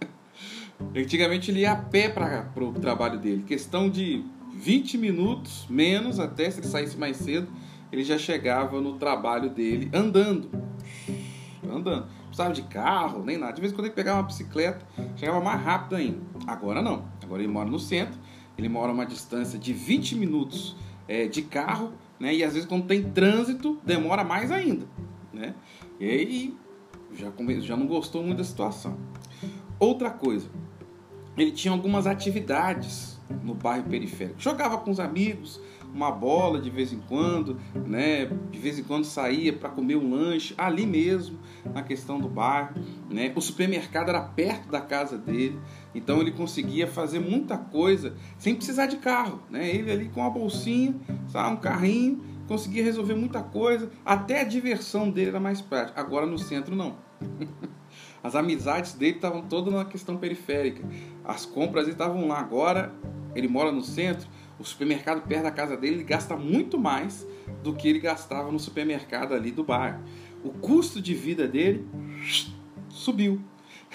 Antigamente 0.94 1.50
ele 1.50 1.60
ia 1.60 1.72
a 1.72 1.76
pé 1.76 2.08
para 2.08 2.64
o 2.64 2.72
trabalho 2.74 3.18
dele, 3.18 3.42
questão 3.42 3.90
de 3.90 4.24
20 4.54 4.96
minutos, 4.98 5.66
menos 5.68 6.20
até 6.20 6.48
se 6.48 6.60
ele 6.60 6.68
saísse 6.68 6.96
mais 6.96 7.16
cedo, 7.16 7.48
ele 7.90 8.04
já 8.04 8.16
chegava 8.16 8.80
no 8.80 8.96
trabalho 8.98 9.50
dele 9.50 9.90
andando. 9.92 10.48
Andando. 11.68 12.06
Precisava 12.38 12.54
de 12.54 12.62
carro, 12.62 13.24
nem 13.24 13.36
nada. 13.36 13.52
De 13.52 13.60
vez 13.60 13.72
em 13.72 13.74
quando 13.74 13.86
ele 13.86 13.94
pegava 13.94 14.20
uma 14.20 14.26
bicicleta, 14.26 14.86
chegava 15.16 15.40
mais 15.40 15.60
rápido 15.60 15.96
ainda. 15.96 16.20
Agora 16.46 16.80
não. 16.80 17.04
Agora 17.20 17.42
ele 17.42 17.50
mora 17.50 17.68
no 17.68 17.80
centro, 17.80 18.16
ele 18.56 18.68
mora 18.68 18.92
a 18.92 18.94
uma 18.94 19.04
distância 19.04 19.58
de 19.58 19.72
20 19.72 20.14
minutos 20.14 20.76
é, 21.08 21.26
de 21.26 21.42
carro, 21.42 21.92
né? 22.20 22.32
E 22.32 22.44
às 22.44 22.52
vezes 22.52 22.68
quando 22.68 22.86
tem 22.86 23.02
trânsito, 23.10 23.80
demora 23.84 24.22
mais 24.22 24.52
ainda. 24.52 24.86
Né? 25.32 25.52
E 25.98 26.08
aí 26.08 26.56
já, 27.12 27.32
já 27.60 27.76
não 27.76 27.88
gostou 27.88 28.22
muito 28.22 28.38
da 28.38 28.44
situação. 28.44 28.96
Outra 29.80 30.08
coisa, 30.08 30.48
ele 31.36 31.50
tinha 31.50 31.72
algumas 31.72 32.06
atividades 32.06 33.20
no 33.42 33.54
bairro 33.54 33.88
periférico. 33.88 34.40
Jogava 34.40 34.78
com 34.78 34.92
os 34.92 35.00
amigos, 35.00 35.60
uma 35.98 36.12
bola 36.12 36.60
de 36.60 36.70
vez 36.70 36.92
em 36.92 37.00
quando, 37.00 37.58
né? 37.74 38.26
De 38.52 38.58
vez 38.58 38.78
em 38.78 38.84
quando 38.84 39.04
saía 39.04 39.52
para 39.52 39.68
comer 39.68 39.96
um 39.96 40.14
lanche 40.14 40.54
ali 40.56 40.86
mesmo, 40.86 41.40
na 41.74 41.82
questão 41.82 42.20
do 42.20 42.28
bairro, 42.28 42.74
né? 43.10 43.32
O 43.34 43.40
supermercado 43.40 44.08
era 44.10 44.20
perto 44.20 44.68
da 44.68 44.80
casa 44.80 45.18
dele, 45.18 45.58
então 45.92 46.20
ele 46.20 46.30
conseguia 46.30 46.86
fazer 46.86 47.18
muita 47.18 47.58
coisa 47.58 48.14
sem 48.38 48.54
precisar 48.54 48.86
de 48.86 48.98
carro, 48.98 49.42
né? 49.50 49.68
Ele 49.68 49.90
ali 49.90 50.08
com 50.08 50.24
a 50.24 50.30
bolsinha, 50.30 50.94
sabe, 51.26 51.52
um 51.52 51.56
carrinho, 51.56 52.22
conseguia 52.46 52.84
resolver 52.84 53.14
muita 53.14 53.42
coisa, 53.42 53.90
até 54.06 54.42
a 54.42 54.44
diversão 54.44 55.10
dele 55.10 55.30
era 55.30 55.40
mais 55.40 55.60
prática. 55.60 56.00
Agora 56.00 56.26
no 56.26 56.38
centro 56.38 56.76
não. 56.76 56.96
As 58.22 58.36
amizades 58.36 58.94
dele 58.94 59.16
estavam 59.16 59.42
todas 59.42 59.72
na 59.72 59.84
questão 59.84 60.16
periférica. 60.16 60.82
As 61.24 61.44
compras 61.44 61.88
estavam 61.88 62.26
lá. 62.28 62.38
Agora 62.38 62.92
ele 63.34 63.48
mora 63.48 63.70
no 63.70 63.82
centro, 63.82 64.28
o 64.58 64.64
supermercado 64.64 65.26
perto 65.26 65.44
da 65.44 65.50
casa 65.50 65.76
dele 65.76 65.96
ele 65.96 66.04
gasta 66.04 66.36
muito 66.36 66.78
mais 66.78 67.26
do 67.62 67.74
que 67.74 67.88
ele 67.88 67.98
gastava 67.98 68.50
no 68.50 68.58
supermercado 68.58 69.34
ali 69.34 69.50
do 69.50 69.62
bairro. 69.62 70.02
O 70.42 70.50
custo 70.50 71.00
de 71.00 71.14
vida 71.14 71.46
dele 71.46 71.86
subiu. 72.88 73.40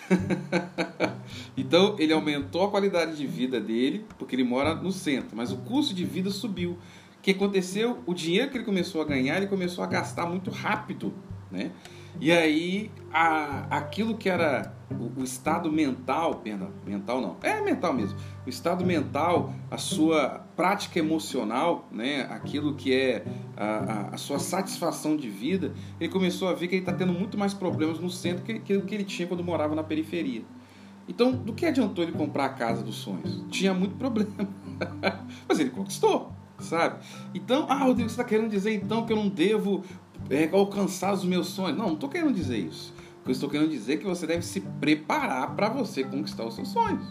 então 1.56 1.96
ele 2.00 2.14
aumentou 2.14 2.64
a 2.64 2.72
qualidade 2.72 3.16
de 3.16 3.28
vida 3.28 3.60
dele 3.60 4.06
porque 4.18 4.36
ele 4.36 4.44
mora 4.44 4.74
no 4.76 4.92
centro, 4.92 5.36
mas 5.36 5.52
o 5.52 5.58
custo 5.58 5.94
de 5.94 6.06
vida 6.06 6.30
subiu. 6.30 6.72
O 7.18 7.22
que 7.22 7.32
aconteceu? 7.32 8.02
O 8.06 8.14
dinheiro 8.14 8.50
que 8.52 8.58
ele 8.58 8.66
começou 8.66 9.02
a 9.02 9.06
ganhar, 9.06 9.38
ele 9.38 9.48
começou 9.48 9.84
a 9.84 9.88
gastar 9.88 10.26
muito 10.26 10.50
rápido, 10.50 11.14
né? 11.50 11.72
E 12.20 12.32
aí, 12.32 12.92
a, 13.12 13.66
aquilo 13.78 14.18
que 14.18 14.30
era 14.30 14.74
o, 14.90 15.22
o, 15.22 15.24
estado 15.24 15.72
mental, 15.72 16.36
pena, 16.36 16.70
mental 16.86 17.20
não, 17.20 17.38
é 17.42 17.60
mental 17.62 17.94
mesmo, 17.94 18.18
o 18.46 18.50
estado 18.50 18.86
mental, 18.86 19.54
a 19.70 19.78
sua 19.78 20.46
prática 20.56 21.00
emocional, 21.00 21.88
né, 21.92 22.22
aquilo 22.30 22.76
que 22.76 22.94
é 22.94 23.26
a, 23.58 23.66
a, 23.66 24.08
a 24.10 24.18
sua 24.18 24.40
satisfação 24.40 25.18
de 25.18 25.30
vida, 25.30 25.74
ele 26.00 26.12
começou 26.12 26.48
a 26.48 26.54
ver 26.54 26.68
que 26.68 26.76
ele 26.76 26.82
está 26.82 26.94
tendo 26.94 27.14
muito 27.14 27.38
mais 27.38 27.54
problemas 27.54 28.00
no 28.00 28.10
centro 28.10 28.44
que, 28.44 28.60
que, 28.60 28.82
que 28.82 28.96
ele 28.96 29.04
tinha 29.04 29.28
quando 29.28 29.44
morava 29.44 29.76
na 29.76 29.84
periferia. 29.84 30.44
Então, 31.08 31.32
do 31.32 31.54
que 31.54 31.66
adiantou 31.66 32.04
ele 32.04 32.14
comprar 32.14 32.46
a 32.46 32.50
casa 32.50 32.82
dos 32.82 32.96
sonhos? 32.96 33.44
Tinha 33.50 33.74
muito 33.74 33.96
problema. 33.96 34.32
Mas 35.48 35.60
ele 35.60 35.70
conquistou, 35.70 36.32
sabe? 36.60 37.04
Então, 37.34 37.66
ah, 37.68 37.84
Rodrigo, 37.84 38.10
você 38.10 38.14
está 38.14 38.24
querendo 38.24 38.50
dizer 38.50 38.74
então 38.74 39.06
que 39.06 39.12
eu 39.12 39.18
não 39.18 39.28
devo 39.28 39.84
é, 40.30 40.50
alcançar 40.52 41.14
os 41.14 41.24
meus 41.24 41.48
sonhos. 41.48 41.78
Não, 41.78 41.88
não 41.88 41.94
estou 41.94 42.10
querendo 42.10 42.34
dizer 42.34 42.58
isso. 42.58 42.94
O 43.22 43.24
que 43.24 43.30
eu 43.30 43.34
estou 43.34 43.50
querendo 43.50 43.70
dizer 43.70 43.94
é 43.94 43.98
que 43.98 44.06
você 44.06 44.28
deve 44.28 44.42
se 44.42 44.60
preparar 44.60 45.56
para 45.56 45.70
você 45.70 46.04
conquistar 46.04 46.46
os 46.46 46.56
seus 46.56 46.70
sonhos. 46.70 47.06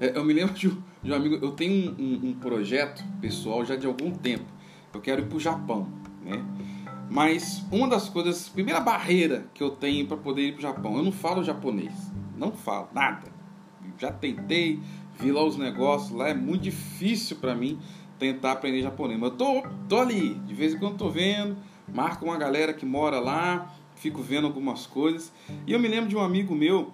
É, 0.00 0.16
eu 0.16 0.24
me 0.24 0.32
lembro 0.32 0.54
de 0.56 0.68
um, 0.68 0.82
de 1.02 1.10
um, 1.10 1.14
amigo, 1.14 1.38
eu 1.44 1.52
tenho 1.52 1.92
um, 1.92 2.02
um, 2.02 2.28
um, 2.30 2.34
projeto 2.34 3.04
pessoal 3.20 3.64
já 3.64 3.76
de 3.76 3.86
algum 3.86 4.12
tempo. 4.12 4.46
Eu 4.92 5.00
quero 5.00 5.22
ir 5.22 5.26
para 5.26 5.36
o 5.36 5.40
Japão, 5.40 5.88
né? 6.24 6.44
Mas 7.10 7.64
uma 7.72 7.88
das 7.88 8.08
coisas, 8.08 8.48
primeira 8.48 8.80
barreira 8.80 9.46
que 9.54 9.62
eu 9.62 9.70
tenho 9.70 10.06
para 10.06 10.16
poder 10.16 10.42
ir 10.42 10.52
para 10.52 10.58
o 10.58 10.62
Japão, 10.62 10.96
eu 10.96 11.02
não 11.02 11.12
falo 11.12 11.42
japonês, 11.42 12.12
não 12.36 12.52
falo 12.52 12.88
nada. 12.92 13.26
Já 13.98 14.12
tentei, 14.12 14.78
vi 15.18 15.32
lá 15.32 15.42
os 15.42 15.56
negócios, 15.56 16.10
lá 16.10 16.28
é 16.28 16.34
muito 16.34 16.62
difícil 16.62 17.38
para 17.38 17.54
mim 17.54 17.78
tentar 18.18 18.52
aprender 18.52 18.82
japonês. 18.82 19.18
Mas 19.18 19.30
eu 19.30 19.36
tô, 19.36 19.62
tô 19.88 19.98
ali, 19.98 20.34
de 20.34 20.54
vez 20.54 20.74
em 20.74 20.78
quando 20.78 20.96
tô 20.96 21.08
vendo, 21.08 21.56
marco 21.94 22.24
uma 22.24 22.36
galera 22.36 22.72
que 22.72 22.86
mora 22.86 23.18
lá, 23.18 23.74
fico 23.96 24.22
vendo 24.22 24.46
algumas 24.46 24.86
coisas. 24.86 25.32
E 25.66 25.72
eu 25.72 25.78
me 25.78 25.88
lembro 25.88 26.08
de 26.08 26.16
um 26.16 26.20
amigo 26.20 26.54
meu, 26.54 26.92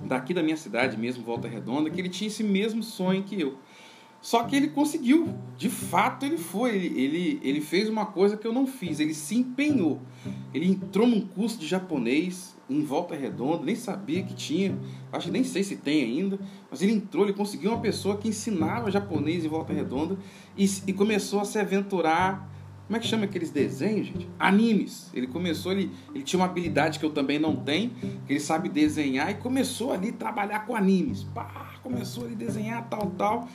daqui 0.00 0.34
da 0.34 0.42
minha 0.42 0.56
cidade 0.56 0.96
mesmo, 0.96 1.24
Volta 1.24 1.48
Redonda, 1.48 1.90
que 1.90 2.00
ele 2.00 2.08
tinha 2.08 2.28
esse 2.28 2.42
mesmo 2.42 2.82
sonho 2.82 3.22
que 3.22 3.40
eu. 3.40 3.58
Só 4.20 4.42
que 4.42 4.56
ele 4.56 4.68
conseguiu, 4.68 5.34
de 5.56 5.68
fato 5.68 6.26
ele 6.26 6.36
foi, 6.36 6.74
ele, 6.74 7.00
ele, 7.00 7.40
ele 7.44 7.60
fez 7.60 7.88
uma 7.88 8.06
coisa 8.06 8.36
que 8.36 8.46
eu 8.46 8.52
não 8.52 8.66
fiz, 8.66 8.98
ele 8.98 9.14
se 9.14 9.36
empenhou. 9.36 10.00
Ele 10.52 10.68
entrou 10.68 11.06
num 11.06 11.20
curso 11.20 11.58
de 11.58 11.66
japonês 11.66 12.56
em 12.68 12.82
Volta 12.82 13.14
Redonda, 13.14 13.64
nem 13.64 13.76
sabia 13.76 14.24
que 14.24 14.34
tinha, 14.34 14.76
acho 15.12 15.26
que 15.26 15.32
nem 15.32 15.44
sei 15.44 15.62
se 15.62 15.76
tem 15.76 16.02
ainda, 16.02 16.40
mas 16.68 16.82
ele 16.82 16.92
entrou, 16.92 17.24
ele 17.24 17.34
conseguiu 17.34 17.70
uma 17.70 17.80
pessoa 17.80 18.16
que 18.16 18.28
ensinava 18.28 18.90
japonês 18.90 19.44
em 19.44 19.48
Volta 19.48 19.72
Redonda 19.72 20.18
e, 20.56 20.64
e 20.86 20.92
começou 20.92 21.40
a 21.40 21.44
se 21.44 21.58
aventurar 21.60 22.50
como 22.86 22.96
é 22.96 23.00
que 23.00 23.06
chama 23.06 23.24
aqueles 23.24 23.50
desenhos, 23.50 24.06
gente? 24.06 24.28
Animes. 24.38 25.10
Ele 25.12 25.26
começou, 25.26 25.72
ele, 25.72 25.90
ele 26.14 26.22
tinha 26.22 26.38
uma 26.38 26.46
habilidade 26.46 27.00
que 27.00 27.04
eu 27.04 27.10
também 27.10 27.36
não 27.36 27.56
tenho, 27.56 27.90
que 27.90 28.32
ele 28.32 28.40
sabe 28.40 28.68
desenhar, 28.68 29.28
e 29.30 29.34
começou 29.34 29.92
ali 29.92 30.10
a 30.10 30.12
trabalhar 30.12 30.60
com 30.66 30.76
animes. 30.76 31.24
Pá, 31.24 31.74
começou 31.82 32.24
ali 32.24 32.34
a 32.34 32.38
desenhar 32.38 32.88
tal, 32.88 33.10
tal. 33.18 33.48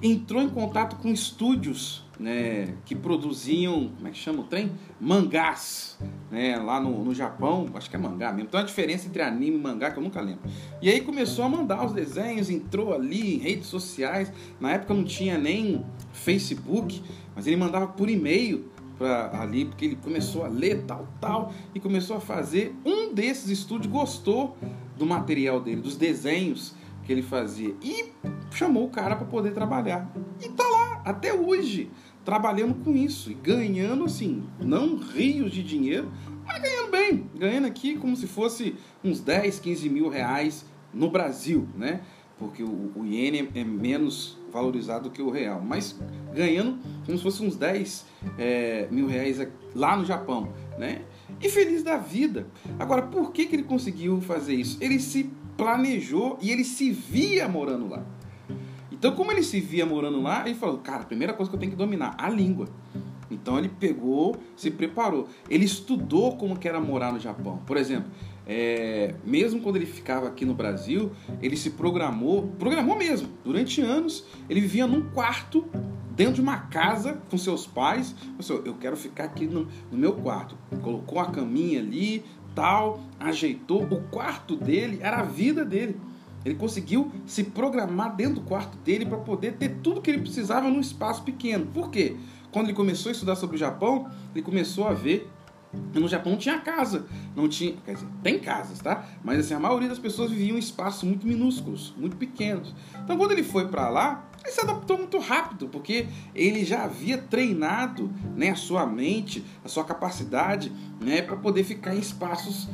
Entrou 0.00 0.40
em 0.40 0.48
contato 0.48 0.96
com 0.96 1.08
estúdios 1.08 2.04
né, 2.18 2.74
que 2.86 2.94
produziam, 2.94 3.90
como 3.96 4.08
é 4.08 4.10
que 4.10 4.16
chama 4.16 4.40
o 4.40 4.44
trem? 4.44 4.72
Mangás, 4.98 5.98
né, 6.30 6.56
lá 6.56 6.80
no, 6.80 7.04
no 7.04 7.14
Japão, 7.14 7.68
acho 7.74 7.90
que 7.90 7.96
é 7.96 7.98
mangá 7.98 8.32
mesmo. 8.32 8.48
Então 8.48 8.58
a 8.58 8.62
diferença 8.62 9.06
entre 9.06 9.20
anime 9.20 9.56
e 9.56 9.60
mangá 9.60 9.90
que 9.90 9.98
eu 9.98 10.02
nunca 10.02 10.20
lembro. 10.20 10.40
E 10.80 10.88
aí 10.88 11.02
começou 11.02 11.44
a 11.44 11.48
mandar 11.48 11.84
os 11.84 11.92
desenhos, 11.92 12.48
entrou 12.48 12.94
ali 12.94 13.34
em 13.34 13.38
redes 13.38 13.66
sociais. 13.66 14.32
Na 14.58 14.72
época 14.72 14.94
não 14.94 15.04
tinha 15.04 15.36
nem 15.36 15.84
Facebook, 16.12 17.02
mas 17.36 17.46
ele 17.46 17.56
mandava 17.56 17.86
por 17.88 18.08
e-mail 18.08 18.77
para 18.98 19.40
ali, 19.40 19.64
porque 19.64 19.84
ele 19.84 19.96
começou 19.96 20.44
a 20.44 20.48
ler 20.48 20.82
tal, 20.82 21.06
tal, 21.20 21.52
e 21.74 21.80
começou 21.80 22.16
a 22.16 22.20
fazer. 22.20 22.74
Um 22.84 23.14
desses 23.14 23.48
estúdios 23.48 23.90
gostou 23.90 24.56
do 24.96 25.06
material 25.06 25.60
dele, 25.60 25.80
dos 25.80 25.96
desenhos 25.96 26.74
que 27.04 27.12
ele 27.12 27.22
fazia, 27.22 27.74
e 27.80 28.12
chamou 28.50 28.84
o 28.84 28.90
cara 28.90 29.16
para 29.16 29.24
poder 29.24 29.52
trabalhar. 29.52 30.12
E 30.42 30.48
tá 30.48 30.68
lá, 30.68 31.00
até 31.04 31.32
hoje. 31.32 31.90
trabalhando 32.24 32.74
com 32.84 32.94
isso 32.94 33.30
e 33.30 33.34
ganhando 33.34 34.04
assim, 34.04 34.42
não 34.60 34.96
rios 34.96 35.50
de 35.50 35.62
dinheiro, 35.62 36.12
mas 36.44 36.60
ganhando 36.60 36.90
bem, 36.90 37.30
ganhando 37.34 37.66
aqui 37.66 37.96
como 37.96 38.14
se 38.14 38.26
fosse 38.26 38.74
uns 39.02 39.20
10, 39.20 39.60
15 39.60 39.88
mil 39.88 40.10
reais 40.10 40.66
no 40.92 41.10
Brasil, 41.10 41.66
né? 41.74 42.02
Porque 42.38 42.62
o, 42.62 42.92
o 42.94 43.06
iene 43.06 43.48
é 43.54 43.64
menos 43.64 44.37
valorizado 44.50 45.10
que 45.10 45.22
o 45.22 45.30
real, 45.30 45.60
mas 45.60 45.98
ganhando 46.34 46.78
como 47.04 47.16
se 47.16 47.24
fosse 47.24 47.42
uns 47.42 47.56
10 47.56 48.06
é, 48.38 48.88
mil 48.90 49.06
reais 49.06 49.46
lá 49.74 49.96
no 49.96 50.04
Japão, 50.04 50.52
né? 50.78 51.02
E 51.40 51.48
feliz 51.48 51.82
da 51.82 51.96
vida. 51.96 52.46
Agora, 52.78 53.02
por 53.02 53.32
que, 53.32 53.46
que 53.46 53.56
ele 53.56 53.62
conseguiu 53.62 54.20
fazer 54.20 54.54
isso? 54.54 54.76
Ele 54.80 54.98
se 54.98 55.30
planejou 55.56 56.38
e 56.40 56.50
ele 56.50 56.64
se 56.64 56.90
via 56.90 57.48
morando 57.48 57.88
lá. 57.88 58.04
Então, 58.90 59.14
como 59.14 59.30
ele 59.30 59.42
se 59.42 59.60
via 59.60 59.86
morando 59.86 60.20
lá, 60.20 60.44
ele 60.46 60.54
falou: 60.54 60.78
Cara, 60.78 61.02
a 61.02 61.06
primeira 61.06 61.32
coisa 61.32 61.50
que 61.50 61.56
eu 61.56 61.60
tenho 61.60 61.72
que 61.72 61.78
dominar, 61.78 62.14
a 62.18 62.28
língua. 62.28 62.68
Então 63.30 63.58
ele 63.58 63.68
pegou, 63.68 64.36
se 64.56 64.70
preparou. 64.70 65.28
Ele 65.48 65.64
estudou 65.64 66.36
como 66.36 66.58
que 66.58 66.68
era 66.68 66.80
morar 66.80 67.12
no 67.12 67.20
Japão. 67.20 67.60
Por 67.66 67.76
exemplo, 67.76 68.10
é, 68.48 69.14
mesmo 69.22 69.60
quando 69.60 69.76
ele 69.76 69.84
ficava 69.84 70.26
aqui 70.26 70.46
no 70.46 70.54
Brasil, 70.54 71.12
ele 71.42 71.54
se 71.54 71.70
programou, 71.70 72.48
programou 72.58 72.96
mesmo. 72.96 73.28
Durante 73.44 73.82
anos, 73.82 74.24
ele 74.48 74.62
vivia 74.62 74.86
num 74.86 75.10
quarto 75.10 75.66
dentro 76.16 76.34
de 76.34 76.40
uma 76.40 76.56
casa 76.56 77.20
com 77.30 77.36
seus 77.36 77.66
pais. 77.66 78.14
Pensou, 78.38 78.62
eu 78.64 78.72
quero 78.74 78.96
ficar 78.96 79.24
aqui 79.24 79.46
no, 79.46 79.68
no 79.92 79.98
meu 79.98 80.14
quarto. 80.14 80.56
Colocou 80.82 81.20
a 81.20 81.26
caminha 81.26 81.80
ali, 81.80 82.24
tal, 82.54 83.00
ajeitou. 83.20 83.82
O 83.82 84.00
quarto 84.04 84.56
dele 84.56 84.98
era 85.02 85.18
a 85.18 85.24
vida 85.24 85.62
dele. 85.62 86.00
Ele 86.42 86.54
conseguiu 86.54 87.12
se 87.26 87.44
programar 87.44 88.16
dentro 88.16 88.36
do 88.36 88.40
quarto 88.40 88.78
dele 88.78 89.04
para 89.04 89.18
poder 89.18 89.56
ter 89.56 89.76
tudo 89.82 90.00
que 90.00 90.10
ele 90.10 90.22
precisava 90.22 90.70
num 90.70 90.80
espaço 90.80 91.22
pequeno. 91.22 91.66
Por 91.66 91.90
quê? 91.90 92.16
Quando 92.50 92.68
ele 92.68 92.74
começou 92.74 93.10
a 93.10 93.12
estudar 93.12 93.36
sobre 93.36 93.56
o 93.56 93.58
Japão, 93.58 94.08
ele 94.34 94.42
começou 94.42 94.88
a 94.88 94.94
ver 94.94 95.30
no 95.72 96.08
Japão 96.08 96.32
não 96.32 96.38
tinha 96.38 96.58
casa, 96.58 97.06
não 97.36 97.48
tinha, 97.48 97.74
quer 97.84 97.94
dizer, 97.94 98.08
tem 98.22 98.38
casas, 98.38 98.78
tá? 98.78 99.06
Mas 99.22 99.40
assim, 99.40 99.54
a 99.54 99.60
maioria 99.60 99.88
das 99.88 99.98
pessoas 99.98 100.30
viviam 100.30 100.56
em 100.56 100.60
espaços 100.60 101.04
muito 101.04 101.26
minúsculos, 101.26 101.94
muito 101.96 102.16
pequenos. 102.16 102.74
Então, 103.04 103.16
quando 103.16 103.32
ele 103.32 103.42
foi 103.42 103.68
para 103.68 103.88
lá, 103.88 104.28
ele 104.42 104.52
se 104.52 104.60
adaptou 104.60 104.96
muito 104.96 105.18
rápido, 105.18 105.68
porque 105.68 106.06
ele 106.34 106.64
já 106.64 106.84
havia 106.84 107.18
treinado, 107.18 108.10
né, 108.36 108.50
a 108.50 108.56
sua 108.56 108.86
mente, 108.86 109.44
a 109.64 109.68
sua 109.68 109.84
capacidade, 109.84 110.72
né, 111.00 111.22
para 111.22 111.36
poder 111.36 111.64
ficar 111.64 111.94
em 111.94 111.98
espaços 111.98 112.68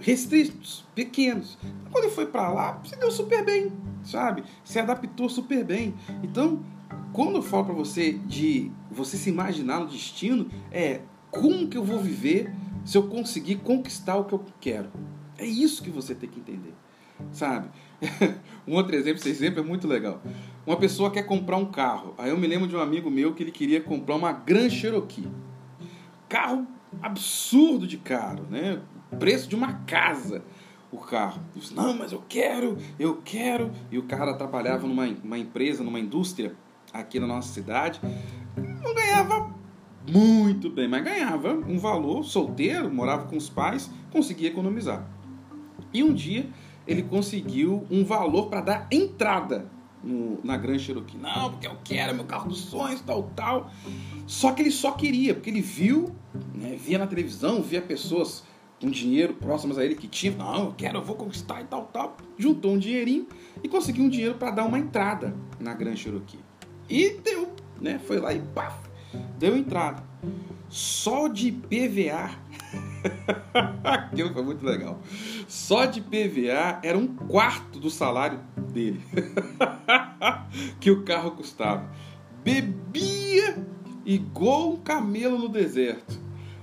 restritos, 0.00 0.84
pequenos. 0.94 1.56
Então, 1.62 1.92
quando 1.92 2.04
ele 2.04 2.14
foi 2.14 2.26
para 2.26 2.48
lá, 2.48 2.80
se 2.84 2.96
deu 2.96 3.10
super 3.10 3.44
bem, 3.44 3.72
sabe? 4.02 4.42
Se 4.64 4.78
adaptou 4.78 5.28
super 5.28 5.64
bem. 5.64 5.94
Então, 6.22 6.60
quando 7.12 7.36
eu 7.36 7.42
falo 7.42 7.66
para 7.66 7.74
você 7.74 8.12
de 8.12 8.70
você 8.90 9.16
se 9.16 9.30
imaginar 9.30 9.80
no 9.80 9.86
destino, 9.86 10.50
é 10.70 11.02
como 11.32 11.66
que 11.66 11.76
eu 11.76 11.82
vou 11.82 11.98
viver 11.98 12.52
se 12.84 12.96
eu 12.96 13.08
conseguir 13.08 13.56
conquistar 13.56 14.16
o 14.16 14.24
que 14.24 14.34
eu 14.34 14.44
quero. 14.60 14.90
É 15.36 15.44
isso 15.44 15.82
que 15.82 15.90
você 15.90 16.14
tem 16.14 16.28
que 16.28 16.38
entender, 16.38 16.74
sabe? 17.32 17.68
um 18.68 18.74
outro 18.74 18.94
exemplo, 18.94 19.18
esse 19.18 19.30
exemplo 19.30 19.60
é 19.60 19.62
muito 19.62 19.88
legal. 19.88 20.22
Uma 20.64 20.76
pessoa 20.76 21.10
quer 21.10 21.24
comprar 21.24 21.56
um 21.56 21.66
carro. 21.66 22.14
Aí 22.18 22.30
eu 22.30 22.36
me 22.36 22.46
lembro 22.46 22.68
de 22.68 22.76
um 22.76 22.80
amigo 22.80 23.10
meu 23.10 23.34
que 23.34 23.42
ele 23.42 23.50
queria 23.50 23.80
comprar 23.80 24.14
uma 24.14 24.30
Grand 24.30 24.70
Cherokee. 24.70 25.28
Carro 26.28 26.66
absurdo 27.00 27.86
de 27.86 27.96
caro, 27.96 28.44
né? 28.50 28.80
preço 29.18 29.48
de 29.48 29.54
uma 29.54 29.72
casa 29.84 30.42
o 30.90 30.98
carro. 30.98 31.40
Eu 31.54 31.60
disse, 31.60 31.74
não, 31.74 31.96
mas 31.96 32.12
eu 32.12 32.22
quero, 32.28 32.76
eu 32.98 33.16
quero. 33.24 33.70
E 33.90 33.98
o 33.98 34.02
cara 34.02 34.34
trabalhava 34.34 34.86
numa 34.86 35.06
uma 35.24 35.38
empresa, 35.38 35.82
numa 35.82 35.98
indústria 35.98 36.54
aqui 36.92 37.18
na 37.18 37.26
nossa 37.26 37.52
cidade. 37.52 37.98
Não 38.56 38.94
ganhava 38.94 39.61
muito 40.08 40.70
bem, 40.70 40.88
mas 40.88 41.04
ganhava 41.04 41.52
um 41.52 41.78
valor, 41.78 42.24
solteiro, 42.24 42.92
morava 42.92 43.26
com 43.26 43.36
os 43.36 43.48
pais, 43.48 43.90
conseguia 44.10 44.48
economizar. 44.48 45.08
E 45.92 46.02
um 46.02 46.12
dia 46.12 46.48
ele 46.86 47.02
conseguiu 47.02 47.86
um 47.90 48.04
valor 48.04 48.46
para 48.46 48.60
dar 48.60 48.88
entrada 48.90 49.70
no, 50.02 50.40
na 50.42 50.56
Grand 50.56 50.78
Cherokee. 50.78 51.16
Não, 51.16 51.50
porque 51.52 51.66
eu 51.66 51.76
quero 51.84 52.14
meu 52.14 52.24
carro 52.24 52.48
dos 52.48 52.58
sonhos, 52.58 53.00
tal, 53.00 53.30
tal. 53.36 53.70
Só 54.26 54.52
que 54.52 54.62
ele 54.62 54.70
só 54.70 54.92
queria, 54.92 55.34
porque 55.34 55.50
ele 55.50 55.60
viu, 55.60 56.14
né, 56.54 56.76
via 56.76 56.98
na 56.98 57.06
televisão, 57.06 57.62
via 57.62 57.80
pessoas 57.80 58.44
um 58.82 58.90
dinheiro 58.90 59.34
próximos 59.34 59.78
a 59.78 59.84
ele 59.84 59.94
que 59.94 60.08
tinha, 60.08 60.34
não, 60.36 60.64
eu 60.66 60.74
quero, 60.76 60.98
eu 60.98 61.04
vou 61.04 61.14
conquistar 61.14 61.60
e 61.60 61.64
tal, 61.64 61.84
tal. 61.84 62.16
Juntou 62.36 62.72
um 62.72 62.78
dinheirinho 62.78 63.28
e 63.62 63.68
conseguiu 63.68 64.04
um 64.04 64.08
dinheiro 64.08 64.34
para 64.34 64.50
dar 64.50 64.64
uma 64.64 64.78
entrada 64.78 65.34
na 65.60 65.72
Grand 65.72 65.94
Cherokee. 65.94 66.40
E 66.90 67.10
deu, 67.22 67.48
né? 67.80 68.00
Foi 68.04 68.18
lá 68.18 68.34
e 68.34 68.40
paf, 68.40 68.76
deu 69.38 69.56
entrada. 69.56 70.02
Só 70.68 71.28
de 71.28 71.52
PVA. 71.52 72.30
Aquilo 73.84 74.32
foi 74.34 74.42
muito 74.42 74.64
legal. 74.64 75.00
Só 75.46 75.84
de 75.84 76.00
PVA 76.00 76.80
era 76.82 76.96
um 76.96 77.06
quarto 77.06 77.78
do 77.78 77.90
salário 77.90 78.40
dele. 78.72 79.02
que 80.80 80.90
o 80.90 81.02
carro 81.04 81.32
custava. 81.32 81.90
Bebia 82.42 83.66
igual 84.04 84.72
um 84.72 84.76
camelo 84.76 85.38
no 85.38 85.48
deserto. 85.48 86.20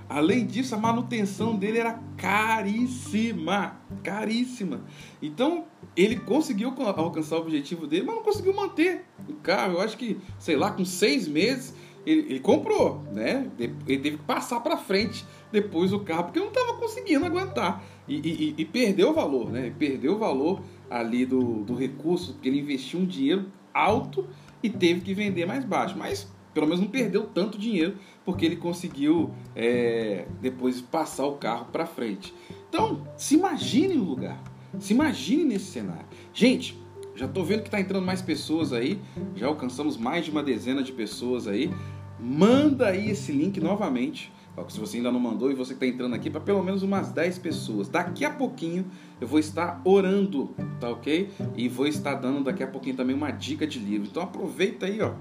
Além 0.08 0.44
disso, 0.44 0.74
a 0.74 0.78
manutenção 0.78 1.54
dele 1.54 1.78
era 1.78 2.00
caríssima, 2.16 3.80
caríssima. 4.02 4.84
Então, 5.22 5.66
ele 5.96 6.16
conseguiu 6.16 6.74
alcançar 6.76 7.36
o 7.36 7.42
objetivo 7.42 7.86
dele, 7.86 8.02
mas 8.04 8.16
não 8.16 8.22
conseguiu 8.24 8.52
manter 8.52 9.04
o 9.28 9.34
carro. 9.34 9.74
Eu 9.74 9.80
acho 9.80 9.96
que, 9.96 10.18
sei 10.36 10.56
lá, 10.56 10.72
com 10.72 10.84
seis 10.84 11.28
meses 11.28 11.74
ele, 12.06 12.20
ele 12.30 12.40
comprou, 12.40 13.02
né? 13.12 13.50
Ele 13.58 13.74
teve 13.98 14.16
que 14.16 14.24
passar 14.24 14.60
para 14.60 14.76
frente 14.76 15.24
depois 15.52 15.92
o 15.92 16.00
carro 16.00 16.24
porque 16.24 16.38
não 16.38 16.48
estava 16.48 16.74
conseguindo 16.74 17.24
aguentar 17.24 17.82
e, 18.06 18.16
e, 18.16 18.54
e, 18.58 18.64
perdeu 18.64 19.10
o 19.10 19.12
valor, 19.12 19.50
né? 19.50 19.72
Perdeu 19.78 20.14
o 20.14 20.18
valor 20.18 20.62
ali 20.88 21.24
do, 21.24 21.62
do 21.64 21.74
recurso 21.74 22.32
porque 22.34 22.48
ele 22.48 22.60
investiu 22.60 23.00
um 23.00 23.06
dinheiro 23.06 23.46
alto 23.72 24.26
e 24.62 24.68
teve 24.68 25.00
que 25.00 25.14
vender 25.14 25.46
mais 25.46 25.64
baixo. 25.64 25.96
Mas 25.96 26.28
pelo 26.52 26.66
menos 26.66 26.80
não 26.80 26.88
perdeu 26.88 27.26
tanto 27.26 27.58
dinheiro 27.58 27.96
porque 28.24 28.44
ele 28.44 28.56
conseguiu 28.56 29.30
é, 29.54 30.26
depois 30.40 30.80
passar 30.80 31.26
o 31.26 31.36
carro 31.36 31.66
para 31.66 31.86
frente. 31.86 32.34
Então, 32.68 33.06
se 33.16 33.34
imagine 33.34 33.94
no 33.94 34.04
lugar, 34.04 34.42
se 34.78 34.92
imagine 34.92 35.44
nesse 35.44 35.66
cenário. 35.66 36.06
Gente, 36.32 36.80
já 37.20 37.26
estou 37.26 37.44
vendo 37.44 37.60
que 37.60 37.68
está 37.68 37.78
entrando 37.78 38.04
mais 38.06 38.22
pessoas 38.22 38.72
aí, 38.72 38.98
já 39.36 39.46
alcançamos 39.46 39.98
mais 39.98 40.24
de 40.24 40.30
uma 40.30 40.42
dezena 40.42 40.82
de 40.82 40.90
pessoas 40.90 41.46
aí. 41.46 41.70
Manda 42.18 42.86
aí 42.88 43.10
esse 43.10 43.30
link 43.30 43.60
novamente. 43.60 44.32
Se 44.68 44.80
você 44.80 44.96
ainda 44.96 45.12
não 45.12 45.20
mandou 45.20 45.50
e 45.50 45.54
você 45.54 45.74
está 45.74 45.86
entrando 45.86 46.14
aqui, 46.14 46.28
para 46.28 46.40
pelo 46.40 46.62
menos 46.62 46.82
umas 46.82 47.12
10 47.12 47.38
pessoas. 47.38 47.88
Daqui 47.88 48.24
a 48.24 48.30
pouquinho 48.30 48.86
eu 49.20 49.26
vou 49.26 49.38
estar 49.38 49.80
orando, 49.84 50.54
tá 50.78 50.88
ok? 50.88 51.30
E 51.56 51.68
vou 51.68 51.86
estar 51.86 52.14
dando 52.14 52.44
daqui 52.44 52.62
a 52.62 52.66
pouquinho 52.66 52.96
também 52.96 53.14
uma 53.14 53.30
dica 53.30 53.66
de 53.66 53.78
livro. 53.78 54.08
Então 54.10 54.22
aproveita 54.22 54.86
aí, 54.86 55.00
ó 55.02 55.12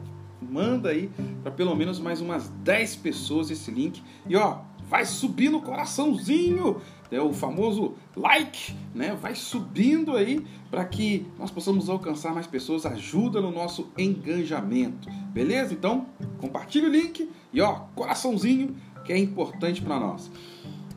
manda 0.42 0.90
aí 0.90 1.12
para 1.44 1.52
pelo 1.52 1.76
menos 1.76 2.00
mais 2.00 2.22
umas 2.22 2.48
10 2.64 2.96
pessoas 2.98 3.52
esse 3.52 3.70
link. 3.72 4.02
E 4.28 4.36
ó, 4.36 4.60
vai 4.90 5.06
subir 5.06 5.50
no 5.50 5.62
coraçãozinho, 5.62 6.82
é 7.12 7.22
o 7.22 7.34
famoso 7.34 7.96
like, 8.16 8.76
né? 8.94 9.18
Vai 9.20 9.36
subindo 9.36 10.16
aí 10.16 10.46
para 10.70 10.86
que 10.86 11.26
nós 11.38 11.50
possamos 11.50 11.90
alcançar 11.90 12.34
mais 12.34 12.46
pessoas, 12.46 12.86
ajuda 12.86 13.42
no 13.42 13.52
nosso 13.52 13.90
engajamento. 13.98 15.10
Beleza? 15.34 15.74
Então, 15.74 16.06
compartilhe 16.40 16.86
o 16.86 16.90
link 16.90 17.30
e 17.52 17.62
ó, 17.62 17.82
coraçãozinho 17.96 18.76
que 19.04 19.12
é 19.12 19.18
importante 19.18 19.82
para 19.82 20.00
nós. 20.00 20.32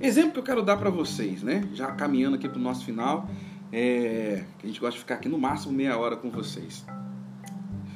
Exemplo 0.00 0.32
que 0.32 0.38
eu 0.38 0.42
quero 0.42 0.62
dar 0.62 0.76
para 0.76 0.90
vocês, 0.90 1.42
né? 1.42 1.68
Já 1.72 1.92
caminhando 1.92 2.36
aqui 2.36 2.48
para 2.48 2.58
o 2.58 2.62
nosso 2.62 2.84
final, 2.84 3.28
é... 3.72 4.44
que 4.58 4.66
a 4.66 4.68
gente 4.68 4.80
gosta 4.80 4.94
de 4.94 5.00
ficar 5.00 5.14
aqui 5.14 5.28
no 5.28 5.38
máximo 5.38 5.72
meia 5.72 5.96
hora 5.96 6.16
com 6.16 6.28
vocês. 6.30 6.84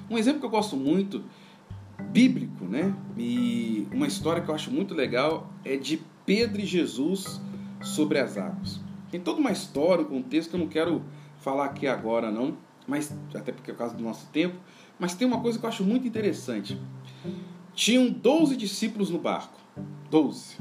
Um 0.09 0.17
exemplo 0.17 0.41
que 0.41 0.47
eu 0.47 0.51
gosto 0.51 0.77
muito, 0.77 1.25
bíblico, 2.11 2.65
né? 2.65 2.95
E 3.17 3.87
uma 3.93 4.07
história 4.07 4.43
que 4.43 4.49
eu 4.49 4.55
acho 4.55 4.71
muito 4.71 4.95
legal 4.95 5.53
é 5.65 5.77
de 5.77 6.01
Pedro 6.25 6.61
e 6.61 6.67
Jesus 6.67 7.41
sobre 7.81 8.19
as 8.19 8.37
águas. 8.37 8.81
Tem 9.11 9.21
toda 9.21 9.41
uma 9.41 9.53
história, 9.53 10.05
um 10.05 10.09
contexto 10.09 10.51
que 10.51 10.57
eu 10.57 10.61
não 10.61 10.69
quero 10.69 11.03
falar 11.39 11.67
aqui 11.67 11.87
agora, 11.87 12.31
não, 12.31 12.57
mas 12.87 13.17
até 13.35 13.53
porque 13.53 13.71
é 13.71 13.75
por 13.75 13.79
causa 13.79 13.95
do 13.95 14.03
nosso 14.03 14.27
tempo. 14.29 14.57
Mas 14.99 15.15
tem 15.15 15.27
uma 15.27 15.41
coisa 15.41 15.59
que 15.59 15.65
eu 15.65 15.69
acho 15.69 15.85
muito 15.85 16.07
interessante. 16.07 16.81
Tinham 17.75 18.11
12 18.11 18.57
discípulos 18.57 19.11
no 19.11 19.19
barco. 19.19 19.59
12. 20.11 20.57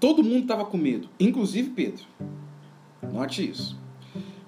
Todo 0.00 0.22
mundo 0.22 0.42
estava 0.42 0.64
com 0.64 0.76
medo, 0.76 1.08
inclusive 1.18 1.70
Pedro. 1.70 2.04
Note 3.12 3.48
isso. 3.48 3.78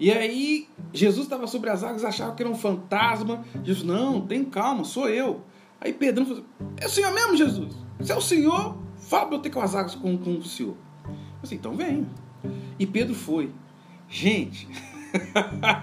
E 0.01 0.11
aí 0.11 0.69
Jesus 0.93 1.27
estava 1.27 1.47
sobre 1.47 1.71
as 1.71 1.83
águas, 1.83 2.05
achava 2.05 2.35
que 2.35 2.43
era 2.43 2.51
um 2.51 2.55
fantasma. 2.55 3.45
Jesus, 3.65 3.85
não, 3.85 4.27
tem 4.27 4.45
calma, 4.45 4.85
sou 4.85 5.09
eu. 5.09 5.43
Aí 5.81 5.93
Pedro 5.93 6.25
falou, 6.25 6.45
é 6.77 6.87
o 6.87 6.91
Senhor 6.91 7.13
mesmo, 7.13 7.37
Jesus? 7.37 7.75
Se 8.01 8.13
é 8.13 8.17
o 8.17 8.21
Senhor, 8.21 8.77
fala 8.97 9.27
para 9.27 9.37
eu 9.37 9.41
ter 9.41 9.51
com 9.51 9.61
as 9.61 9.75
águas 9.75 9.95
com, 9.95 10.17
com 10.17 10.35
o 10.35 10.45
Senhor. 10.45 10.77
Eu 11.39 11.45
assim, 11.45 11.55
então 11.55 11.77
vem. 11.77 12.07
E 12.79 12.87
Pedro 12.87 13.15
foi. 13.15 13.51
Gente, 14.09 14.69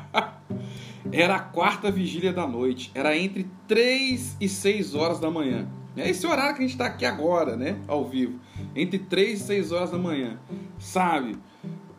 era 1.12 1.36
a 1.36 1.40
quarta 1.40 1.90
vigília 1.92 2.34
da 2.34 2.46
noite. 2.46 2.92
Era 2.94 3.18
entre 3.18 3.48
3 3.68 4.38
e 4.40 4.50
6 4.50 4.96
horas 4.96 5.20
da 5.20 5.32
manhã. 5.32 5.68
É 5.96 6.10
esse 6.10 6.28
horário 6.28 6.56
que 6.56 6.60
a 6.60 6.66
gente 6.66 6.74
está 6.74 6.88
aqui 6.88 7.06
agora, 7.06 7.56
né? 7.56 7.80
Ao 7.88 8.06
vivo. 8.06 8.40
Entre 8.76 9.00
3 9.00 9.40
e 9.40 9.44
6 9.44 9.72
horas 9.72 9.92
da 9.92 9.98
manhã. 9.98 10.38
Sabe? 10.78 11.38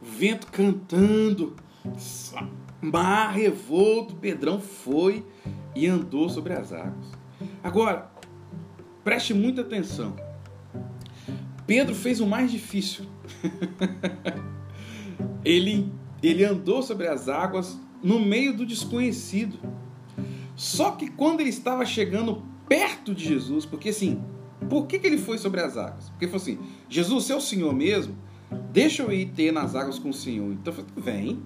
Vento 0.03 0.49
cantando. 0.49 1.57
Mar 2.83 3.33
revolto. 3.33 4.15
Pedrão 4.17 4.61
foi 4.61 5.25
e 5.75 5.87
andou 5.87 6.29
sobre 6.29 6.53
as 6.53 6.73
águas. 6.73 7.11
Agora, 7.63 8.11
preste 9.03 9.33
muita 9.33 9.63
atenção. 9.63 10.15
Pedro 11.67 11.95
fez 11.95 12.21
o 12.21 12.27
mais 12.27 12.51
difícil. 12.51 13.07
ele, 15.45 15.93
ele 16.23 16.45
andou 16.45 16.83
sobre 16.83 17.09
as 17.09 17.29
águas 17.29 17.79
no 18.03 18.21
meio 18.21 18.57
do 18.57 18.65
desconhecido. 18.65 19.59
Só 20.55 20.93
que 20.93 21.11
quando 21.11 21.41
ele 21.41 21.51
estava 21.51 21.85
chegando 21.85 22.43
perto 22.69 23.15
de 23.15 23.25
Jesus, 23.25 23.67
porque 23.67 23.91
assim, 23.91 24.23
por 24.69 24.87
que, 24.87 24.99
que 24.99 25.07
ele 25.07 25.19
foi 25.19 25.39
sobre 25.39 25.61
as 25.61 25.77
águas? 25.77 26.09
Porque 26.11 26.27
falou 26.27 26.43
assim: 26.43 26.59
Jesus, 26.89 27.25
você 27.25 27.33
é 27.33 27.37
o 27.37 27.41
Senhor 27.41 27.75
mesmo? 27.75 28.17
Deixa 28.73 29.03
eu 29.03 29.13
ir 29.13 29.27
ter 29.27 29.53
nas 29.53 29.75
águas 29.75 29.99
com 29.99 30.11
o 30.11 30.15
Senhor. 30.15 30.51
Então, 30.53 30.73
vem. 30.97 31.43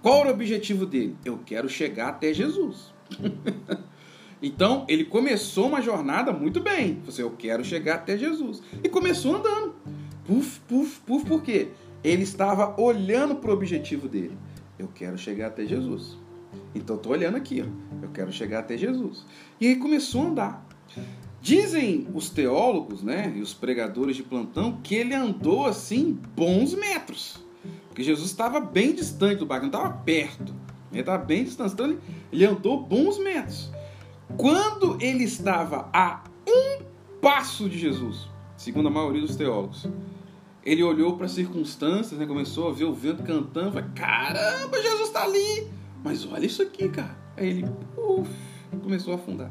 Qual 0.00 0.20
era 0.20 0.28
o 0.28 0.32
objetivo 0.32 0.86
dele? 0.86 1.16
Eu 1.24 1.38
quero 1.44 1.68
chegar 1.68 2.08
até 2.08 2.32
Jesus. 2.32 2.94
então, 4.42 4.84
ele 4.88 5.04
começou 5.04 5.66
uma 5.66 5.80
jornada 5.80 6.32
muito 6.32 6.60
bem. 6.60 7.02
Assim, 7.08 7.22
eu 7.22 7.30
quero 7.30 7.64
chegar 7.64 7.96
até 7.96 8.18
Jesus. 8.18 8.62
E 8.82 8.88
começou 8.88 9.36
andando. 9.36 9.74
Puf, 10.26 10.60
puf, 10.68 11.00
puf, 11.06 11.24
por 11.26 11.42
quê? 11.42 11.68
Ele 12.04 12.22
estava 12.22 12.80
olhando 12.80 13.36
para 13.36 13.50
o 13.50 13.54
objetivo 13.54 14.08
dele. 14.08 14.36
Eu 14.78 14.88
quero 14.88 15.16
chegar 15.16 15.48
até 15.48 15.64
Jesus. 15.64 16.18
Então 16.74 16.96
estou 16.96 17.12
olhando 17.12 17.36
aqui, 17.36 17.62
ó. 17.62 18.04
eu 18.04 18.10
quero 18.10 18.30
chegar 18.30 18.60
até 18.60 18.76
Jesus. 18.76 19.24
E 19.60 19.66
aí 19.68 19.76
começou 19.76 20.22
a 20.22 20.26
andar. 20.26 20.68
Dizem 21.40 22.08
os 22.12 22.28
teólogos, 22.28 23.02
né, 23.02 23.32
e 23.36 23.40
os 23.40 23.54
pregadores 23.54 24.16
de 24.16 24.22
plantão 24.22 24.80
que 24.82 24.94
ele 24.94 25.14
andou 25.14 25.64
assim 25.64 26.18
bons 26.34 26.74
metros, 26.74 27.38
porque 27.86 28.02
Jesus 28.02 28.30
estava 28.30 28.58
bem 28.58 28.92
distante 28.92 29.36
do 29.36 29.46
barco, 29.46 29.66
não 29.66 29.72
estava 29.72 29.96
perto, 29.98 30.52
ele 30.90 31.00
estava 31.00 31.24
bem 31.24 31.44
distante, 31.44 31.72
então 31.72 31.96
ele 32.32 32.44
andou 32.44 32.82
bons 32.82 33.18
metros. 33.18 33.70
Quando 34.36 34.98
ele 35.00 35.24
estava 35.24 35.88
a 35.92 36.24
um 36.46 36.82
passo 37.20 37.68
de 37.68 37.78
Jesus, 37.78 38.28
segundo 38.56 38.88
a 38.88 38.90
maioria 38.90 39.20
dos 39.20 39.36
teólogos, 39.36 39.86
ele 40.64 40.82
olhou 40.82 41.16
para 41.16 41.26
as 41.26 41.32
circunstâncias, 41.32 42.18
né, 42.18 42.26
começou 42.26 42.68
a 42.68 42.72
ver 42.72 42.84
o 42.84 42.92
vento 42.92 43.22
cantando, 43.22 43.72
falou, 43.72 43.88
caramba, 43.94 44.82
Jesus 44.82 45.08
está 45.08 45.22
ali, 45.22 45.68
mas 46.02 46.26
olha 46.26 46.44
isso 46.44 46.62
aqui, 46.62 46.88
cara. 46.88 47.16
Aí 47.36 47.48
ele 47.48 47.64
uf, 47.96 48.30
começou 48.82 49.12
a 49.12 49.16
afundar. 49.16 49.50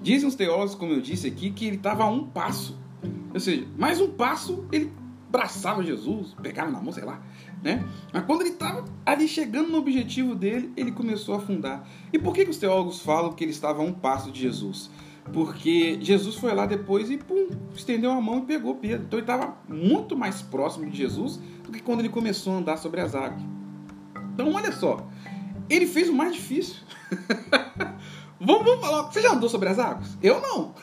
Dizem 0.00 0.28
os 0.28 0.34
teólogos, 0.34 0.74
como 0.74 0.92
eu 0.92 1.00
disse 1.00 1.26
aqui, 1.26 1.50
que 1.50 1.66
ele 1.66 1.76
estava 1.76 2.04
a 2.04 2.10
um 2.10 2.24
passo. 2.24 2.78
Ou 3.32 3.40
seja, 3.40 3.66
mais 3.78 4.00
um 4.00 4.10
passo, 4.10 4.66
ele 4.70 4.92
abraçava 5.28 5.82
Jesus, 5.82 6.34
pegava 6.42 6.70
na 6.70 6.82
mão, 6.82 6.92
sei 6.92 7.04
lá. 7.04 7.22
Né? 7.62 7.86
Mas 8.12 8.24
quando 8.24 8.40
ele 8.40 8.50
estava 8.50 8.84
ali 9.06 9.28
chegando 9.28 9.68
no 9.68 9.78
objetivo 9.78 10.34
dele, 10.34 10.72
ele 10.76 10.90
começou 10.90 11.34
a 11.34 11.38
afundar. 11.38 11.86
E 12.12 12.18
por 12.18 12.34
que, 12.34 12.44
que 12.44 12.50
os 12.50 12.56
teólogos 12.56 13.00
falam 13.00 13.32
que 13.32 13.44
ele 13.44 13.52
estava 13.52 13.80
a 13.80 13.84
um 13.84 13.92
passo 13.92 14.32
de 14.32 14.40
Jesus? 14.40 14.90
Porque 15.32 15.98
Jesus 16.00 16.34
foi 16.34 16.52
lá 16.52 16.66
depois 16.66 17.08
e 17.08 17.16
pum, 17.16 17.46
estendeu 17.72 18.10
a 18.10 18.20
mão 18.20 18.38
e 18.38 18.42
pegou 18.42 18.74
Pedro. 18.74 19.06
Então 19.06 19.18
ele 19.18 19.22
estava 19.24 19.56
muito 19.68 20.16
mais 20.16 20.42
próximo 20.42 20.90
de 20.90 20.96
Jesus 20.96 21.38
do 21.62 21.70
que 21.70 21.80
quando 21.80 22.00
ele 22.00 22.08
começou 22.08 22.54
a 22.54 22.56
andar 22.56 22.76
sobre 22.76 23.00
as 23.00 23.14
águas. 23.14 23.42
Então 24.34 24.52
olha 24.52 24.72
só, 24.72 25.06
ele 25.70 25.86
fez 25.86 26.08
o 26.08 26.12
mais 26.12 26.34
difícil. 26.34 26.82
vamos, 28.40 28.64
vamos 28.64 28.80
falar. 28.80 29.04
Você 29.04 29.22
já 29.22 29.32
andou 29.32 29.48
sobre 29.48 29.68
as 29.68 29.78
águas? 29.78 30.18
Eu 30.20 30.40
não. 30.40 30.74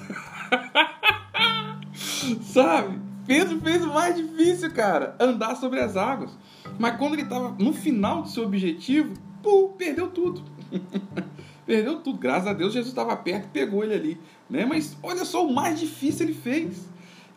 Sabe? 2.42 3.09
Pedro 3.30 3.62
fez 3.62 3.86
o 3.86 3.94
mais 3.94 4.16
difícil, 4.16 4.72
cara. 4.72 5.16
Andar 5.20 5.56
sobre 5.56 5.80
as 5.80 5.96
águas. 5.96 6.32
Mas 6.80 6.98
quando 6.98 7.14
ele 7.14 7.22
estava 7.22 7.56
no 7.60 7.72
final 7.72 8.24
do 8.24 8.28
seu 8.28 8.44
objetivo, 8.44 9.14
pô, 9.44 9.70
perdeu 9.78 10.10
tudo. 10.10 10.42
perdeu 11.64 12.00
tudo. 12.00 12.18
Graças 12.18 12.48
a 12.48 12.54
Deus, 12.54 12.74
Jesus 12.74 12.92
estava 12.92 13.16
perto 13.16 13.46
e 13.46 13.50
pegou 13.50 13.84
ele 13.84 13.94
ali. 13.94 14.22
Né? 14.50 14.66
Mas 14.66 14.98
olha 15.04 15.24
só, 15.24 15.46
o 15.46 15.54
mais 15.54 15.80
difícil 15.80 16.26
ele 16.26 16.34
fez. 16.34 16.90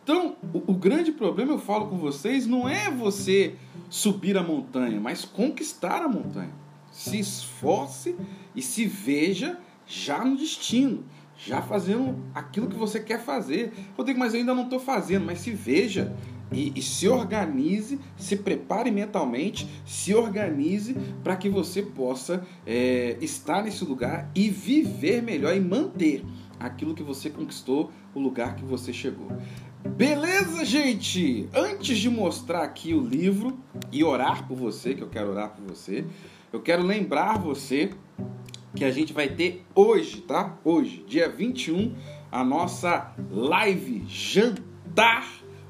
Então, 0.03 0.35
o, 0.51 0.71
o 0.71 0.73
grande 0.73 1.11
problema, 1.11 1.51
eu 1.51 1.59
falo 1.59 1.85
com 1.85 1.97
vocês, 1.99 2.47
não 2.47 2.67
é 2.67 2.89
você 2.89 3.53
subir 3.87 4.35
a 4.35 4.41
montanha, 4.41 4.99
mas 4.99 5.23
conquistar 5.23 6.01
a 6.01 6.09
montanha 6.09 6.63
se 6.91 7.19
esforce 7.19 8.15
e 8.55 8.63
se 8.63 8.87
veja 8.87 9.59
já 9.85 10.25
no 10.25 10.37
destino, 10.37 11.03
já 11.45 11.61
fazendo 11.61 12.17
aquilo 12.33 12.67
que 12.67 12.75
você 12.75 12.99
quer 12.99 13.19
fazer. 13.19 13.73
Rodrigo, 13.97 14.19
mas 14.19 14.33
eu 14.33 14.39
ainda 14.39 14.53
não 14.53 14.63
estou 14.63 14.79
fazendo, 14.79 15.25
mas 15.25 15.39
se 15.39 15.51
veja 15.51 16.15
e, 16.51 16.71
e, 16.75 16.81
se 16.81 17.07
organize, 17.07 17.99
se 18.15 18.35
prepare 18.35 18.91
mentalmente, 18.91 19.67
se 19.85 20.13
organize 20.13 20.95
para 21.23 21.35
que 21.35 21.49
você 21.49 21.81
possa 21.81 22.45
é, 22.65 23.17
estar 23.21 23.63
nesse 23.63 23.83
lugar 23.83 24.29
e 24.35 24.49
viver 24.49 25.21
melhor 25.21 25.55
e 25.55 25.59
manter 25.59 26.23
aquilo 26.59 26.93
que 26.93 27.03
você 27.03 27.29
conquistou, 27.29 27.91
o 28.13 28.19
lugar 28.19 28.55
que 28.55 28.63
você 28.63 28.93
chegou. 28.93 29.27
Beleza, 29.97 30.63
gente? 30.63 31.49
Antes 31.53 31.97
de 31.97 32.09
mostrar 32.09 32.63
aqui 32.63 32.93
o 32.93 33.01
livro 33.01 33.57
e 33.91 34.03
orar 34.03 34.47
por 34.47 34.55
você, 34.55 34.93
que 34.93 35.01
eu 35.01 35.09
quero 35.09 35.31
orar 35.31 35.49
por 35.49 35.65
você, 35.65 36.05
eu 36.53 36.61
quero 36.61 36.83
lembrar 36.83 37.37
você 37.37 37.91
que 38.75 38.83
a 38.83 38.91
gente 38.91 39.13
vai 39.13 39.27
ter 39.27 39.63
hoje, 39.75 40.21
tá? 40.21 40.57
Hoje, 40.63 41.03
dia 41.07 41.29
21, 41.29 41.93
a 42.31 42.43
nossa 42.43 43.13
live 43.29 44.03
jantar, 44.07 45.27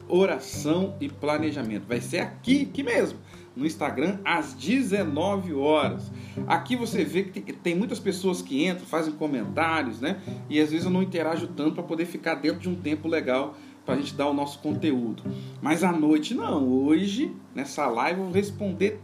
oração 0.07 0.95
e 1.01 1.09
planejamento. 1.09 1.85
Vai 1.87 1.99
ser 1.99 2.19
aqui, 2.19 2.63
aqui 2.69 2.81
mesmo, 2.81 3.19
no 3.55 3.65
Instagram, 3.65 4.19
às 4.23 4.53
19 4.53 5.53
horas. 5.53 6.11
Aqui 6.47 6.75
você 6.75 7.03
vê 7.03 7.23
que 7.23 7.53
tem 7.53 7.75
muitas 7.75 7.99
pessoas 7.99 8.41
que 8.41 8.65
entram, 8.65 8.85
fazem 8.85 9.13
comentários, 9.13 9.99
né? 9.99 10.21
E 10.49 10.59
às 10.59 10.71
vezes 10.71 10.85
eu 10.85 10.91
não 10.91 11.03
interajo 11.03 11.47
tanto 11.47 11.73
para 11.75 11.83
poder 11.83 12.05
ficar 12.05 12.35
dentro 12.35 12.61
de 12.61 12.69
um 12.69 12.75
tempo 12.75 13.07
legal 13.07 13.55
para 13.85 13.95
a 13.95 13.97
gente 13.97 14.15
dar 14.15 14.29
o 14.29 14.33
nosso 14.33 14.59
conteúdo. 14.59 15.23
Mas 15.61 15.83
à 15.83 15.91
noite 15.91 16.33
não. 16.33 16.67
Hoje, 16.69 17.35
nessa 17.53 17.85
live, 17.85 18.19
eu 18.19 18.25
vou 18.25 18.33
responder 18.33 18.99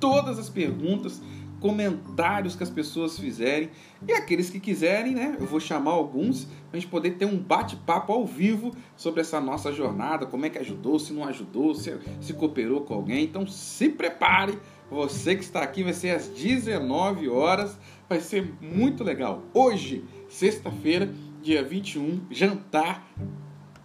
todas 0.00 0.38
as 0.38 0.48
perguntas, 0.48 1.22
comentários 1.64 2.54
que 2.54 2.62
as 2.62 2.68
pessoas 2.68 3.18
fizerem 3.18 3.70
e 4.06 4.12
aqueles 4.12 4.50
que 4.50 4.60
quiserem, 4.60 5.14
né? 5.14 5.34
Eu 5.40 5.46
vou 5.46 5.58
chamar 5.58 5.92
alguns 5.92 6.44
para 6.44 6.76
a 6.76 6.76
gente 6.76 6.90
poder 6.90 7.12
ter 7.12 7.24
um 7.24 7.38
bate-papo 7.38 8.12
ao 8.12 8.26
vivo 8.26 8.76
sobre 8.94 9.22
essa 9.22 9.40
nossa 9.40 9.72
jornada, 9.72 10.26
como 10.26 10.44
é 10.44 10.50
que 10.50 10.58
ajudou, 10.58 10.98
se 10.98 11.14
não 11.14 11.24
ajudou, 11.24 11.74
se, 11.74 11.98
se 12.20 12.34
cooperou 12.34 12.82
com 12.82 12.92
alguém. 12.92 13.24
Então 13.24 13.46
se 13.46 13.88
prepare, 13.88 14.58
você 14.90 15.34
que 15.34 15.42
está 15.42 15.62
aqui 15.62 15.82
vai 15.82 15.94
ser 15.94 16.10
às 16.10 16.28
19 16.28 17.30
horas, 17.30 17.78
vai 18.10 18.20
ser 18.20 18.46
muito 18.60 19.02
legal. 19.02 19.42
Hoje, 19.54 20.04
sexta-feira, 20.28 21.10
dia 21.40 21.64
21, 21.64 22.26
jantar, 22.30 23.10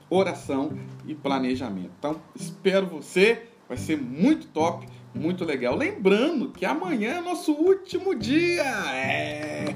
oração 0.10 0.78
e 1.08 1.16
planejamento. 1.16 1.92
Então 1.98 2.22
espero 2.36 2.88
você, 2.88 3.44
vai 3.70 3.78
ser 3.78 3.96
muito 3.96 4.48
top 4.48 4.86
muito 5.14 5.44
legal. 5.46 5.76
Lembrando 5.76 6.50
que 6.50 6.66
amanhã 6.66 7.16
é 7.16 7.22
nosso 7.22 7.52
último 7.54 8.16
dia. 8.16 8.64
É. 8.94 9.76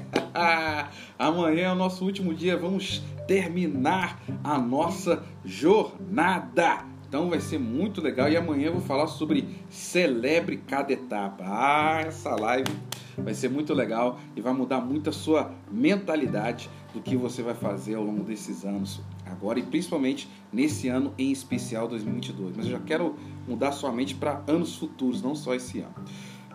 amanhã 1.18 1.68
é 1.68 1.72
o 1.72 1.74
nosso 1.74 2.04
último 2.04 2.34
dia. 2.34 2.56
Vamos 2.56 3.02
terminar 3.26 4.22
a 4.42 4.58
nossa 4.58 5.22
jornada. 5.44 6.84
Então 7.08 7.30
vai 7.30 7.40
ser 7.40 7.58
muito 7.58 8.00
legal. 8.00 8.28
E 8.30 8.36
amanhã 8.36 8.66
eu 8.66 8.72
vou 8.72 8.82
falar 8.82 9.06
sobre 9.06 9.48
celebre 9.68 10.56
cada 10.56 10.92
etapa. 10.92 11.44
Ah, 11.46 12.00
essa 12.00 12.34
live 12.34 12.72
vai 13.16 13.34
ser 13.34 13.48
muito 13.48 13.72
legal 13.72 14.18
e 14.34 14.40
vai 14.40 14.52
mudar 14.52 14.80
muito 14.80 15.10
a 15.10 15.12
sua 15.12 15.52
mentalidade 15.70 16.68
do 16.92 17.00
que 17.00 17.16
você 17.16 17.42
vai 17.42 17.54
fazer 17.54 17.94
ao 17.94 18.04
longo 18.04 18.24
desses 18.24 18.64
anos 18.64 19.00
agora 19.26 19.58
e 19.58 19.62
principalmente 19.62 20.28
nesse 20.52 20.88
ano 20.88 21.12
em 21.18 21.32
especial 21.32 21.88
2022. 21.88 22.56
Mas 22.56 22.66
eu 22.66 22.72
já 22.72 22.80
quero 22.80 23.16
mudar 23.46 23.72
sua 23.72 23.92
mente 23.92 24.14
para 24.14 24.42
anos 24.46 24.76
futuros, 24.76 25.22
não 25.22 25.34
só 25.34 25.54
esse 25.54 25.80
ano. 25.80 25.94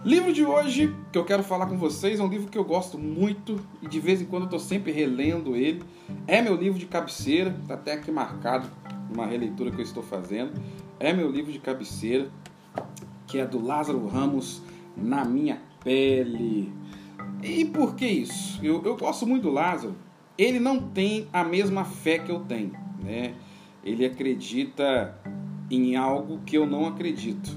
Livro 0.04 0.32
de 0.32 0.46
hoje 0.46 0.96
que 1.12 1.18
eu 1.18 1.26
quero 1.26 1.44
falar 1.44 1.66
com 1.66 1.78
vocês 1.78 2.22
é 2.22 2.24
um 2.24 2.30
livro 2.30 2.50
que 2.50 2.58
eu 2.58 2.64
gosto 2.64 2.98
muito 2.98 3.60
e 3.82 3.88
de 3.88 4.00
vez 4.00 4.22
em 4.22 4.26
quando 4.26 4.44
eu 4.44 4.48
estou 4.48 4.60
sempre 4.60 4.94
relendo 4.94 5.58
ele. 5.58 5.84
É 6.26 6.42
meu 6.42 6.56
livro 6.56 6.80
de 6.80 6.86
cabeceira, 6.86 7.54
está 7.62 7.74
até 7.74 7.94
aqui 7.94 8.10
marcado 8.10 8.70
uma 9.14 9.26
releitura 9.26 9.72
que 9.72 9.78
eu 9.78 9.84
estou 9.84 10.02
fazendo. 10.02 10.54
É 11.00 11.12
meu 11.12 11.30
livro 11.30 11.52
de 11.52 11.60
cabeceira, 11.60 12.30
que 13.28 13.40
é 13.40 13.46
do 13.46 13.62
Lázaro 13.62 14.08
Ramos, 14.08 14.62
Na 14.96 15.26
Minha 15.26 15.62
Pele. 15.84 16.72
E 17.44 17.66
por 17.66 17.96
que 17.96 18.06
isso? 18.06 18.64
Eu, 18.64 18.82
eu 18.86 18.96
gosto 18.96 19.28
muito 19.28 19.44
do 19.44 19.52
Lázaro. 19.52 19.96
Ele 20.38 20.60
não 20.60 20.80
tem 20.80 21.28
a 21.34 21.44
mesma 21.44 21.84
fé 21.84 22.20
que 22.20 22.32
eu 22.32 22.40
tenho, 22.40 22.72
né? 23.04 23.34
Ele 23.84 24.06
acredita 24.06 25.20
em 25.70 25.96
algo 25.96 26.40
que 26.46 26.58
eu 26.58 26.66
não 26.66 26.88
acredito. 26.88 27.50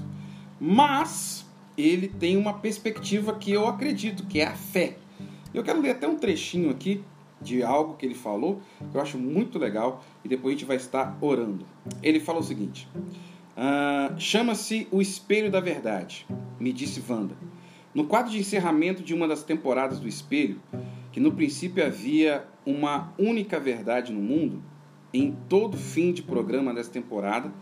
Mas 0.59 1.45
ele 1.77 2.07
tem 2.07 2.37
uma 2.37 2.53
perspectiva 2.53 3.33
que 3.35 3.51
eu 3.51 3.67
acredito, 3.67 4.25
que 4.25 4.39
é 4.39 4.47
a 4.47 4.55
fé. 4.55 4.97
Eu 5.53 5.63
quero 5.63 5.81
ler 5.81 5.91
até 5.91 6.07
um 6.07 6.17
trechinho 6.17 6.69
aqui 6.69 7.03
de 7.41 7.61
algo 7.61 7.95
que 7.95 8.05
ele 8.05 8.15
falou, 8.15 8.61
que 8.89 8.95
eu 8.95 9.01
acho 9.01 9.17
muito 9.17 9.59
legal, 9.59 10.03
e 10.23 10.27
depois 10.29 10.55
a 10.55 10.57
gente 10.57 10.67
vai 10.67 10.77
estar 10.77 11.17
orando. 11.19 11.65
Ele 12.01 12.19
fala 12.19 12.39
o 12.39 12.43
seguinte: 12.43 12.87
ah, 13.55 14.13
Chama-se 14.17 14.87
O 14.91 15.01
Espelho 15.01 15.51
da 15.51 15.59
Verdade, 15.59 16.25
me 16.59 16.71
disse 16.71 17.03
Wanda. 17.07 17.35
No 17.93 18.05
quadro 18.05 18.31
de 18.31 18.39
encerramento 18.39 19.03
de 19.03 19.13
uma 19.13 19.27
das 19.27 19.43
temporadas 19.43 19.99
do 19.99 20.07
Espelho, 20.07 20.59
que 21.11 21.19
no 21.19 21.31
princípio 21.31 21.85
havia 21.85 22.43
uma 22.65 23.13
única 23.19 23.59
verdade 23.59 24.11
no 24.11 24.21
mundo, 24.21 24.63
em 25.13 25.35
todo 25.47 25.77
fim 25.77 26.11
de 26.11 26.23
programa 26.23 26.73
dessa 26.73 26.89
temporada, 26.89 27.53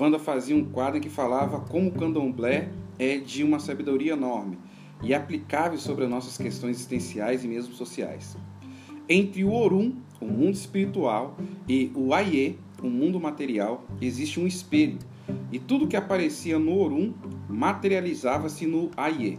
Wanda 0.00 0.18
fazia 0.18 0.56
um 0.56 0.64
quadro 0.64 0.98
que 0.98 1.10
falava 1.10 1.60
como 1.60 1.90
o 1.90 1.92
candomblé 1.92 2.70
é 2.98 3.18
de 3.18 3.44
uma 3.44 3.58
sabedoria 3.58 4.14
enorme 4.14 4.58
e 5.02 5.12
aplicável 5.12 5.78
sobre 5.78 6.04
as 6.04 6.10
nossas 6.10 6.38
questões 6.38 6.76
existenciais 6.76 7.44
e 7.44 7.48
mesmo 7.48 7.74
sociais. 7.74 8.34
Entre 9.06 9.44
o 9.44 9.52
Orum, 9.52 9.96
o 10.18 10.24
mundo 10.24 10.54
espiritual, 10.54 11.36
e 11.68 11.92
o 11.94 12.14
Aie, 12.14 12.58
o 12.82 12.88
mundo 12.88 13.20
material, 13.20 13.84
existe 14.00 14.40
um 14.40 14.46
espelho, 14.46 14.98
e 15.52 15.58
tudo 15.58 15.86
que 15.86 15.96
aparecia 15.96 16.58
no 16.58 16.78
Orum 16.78 17.12
materializava-se 17.46 18.66
no 18.66 18.90
Aie. 18.96 19.38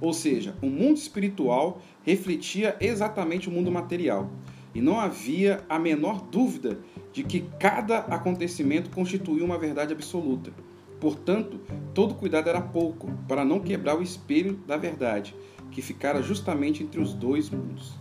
Ou 0.00 0.12
seja, 0.12 0.56
o 0.60 0.66
mundo 0.66 0.96
espiritual 0.96 1.80
refletia 2.02 2.76
exatamente 2.80 3.48
o 3.48 3.52
mundo 3.52 3.70
material, 3.70 4.28
e 4.74 4.80
não 4.80 4.98
havia 4.98 5.64
a 5.68 5.78
menor 5.78 6.22
dúvida 6.22 6.78
de 7.12 7.22
que 7.22 7.44
cada 7.58 7.98
acontecimento 7.98 8.90
constituía 8.90 9.44
uma 9.44 9.58
verdade 9.58 9.92
absoluta. 9.92 10.52
Portanto, 11.00 11.60
todo 11.92 12.14
cuidado 12.14 12.48
era 12.48 12.60
pouco 12.60 13.10
para 13.26 13.44
não 13.44 13.60
quebrar 13.60 13.98
o 13.98 14.02
espelho 14.02 14.54
da 14.66 14.76
verdade, 14.76 15.34
que 15.70 15.82
ficara 15.82 16.22
justamente 16.22 16.82
entre 16.82 17.00
os 17.00 17.12
dois 17.12 17.50
mundos. 17.50 17.92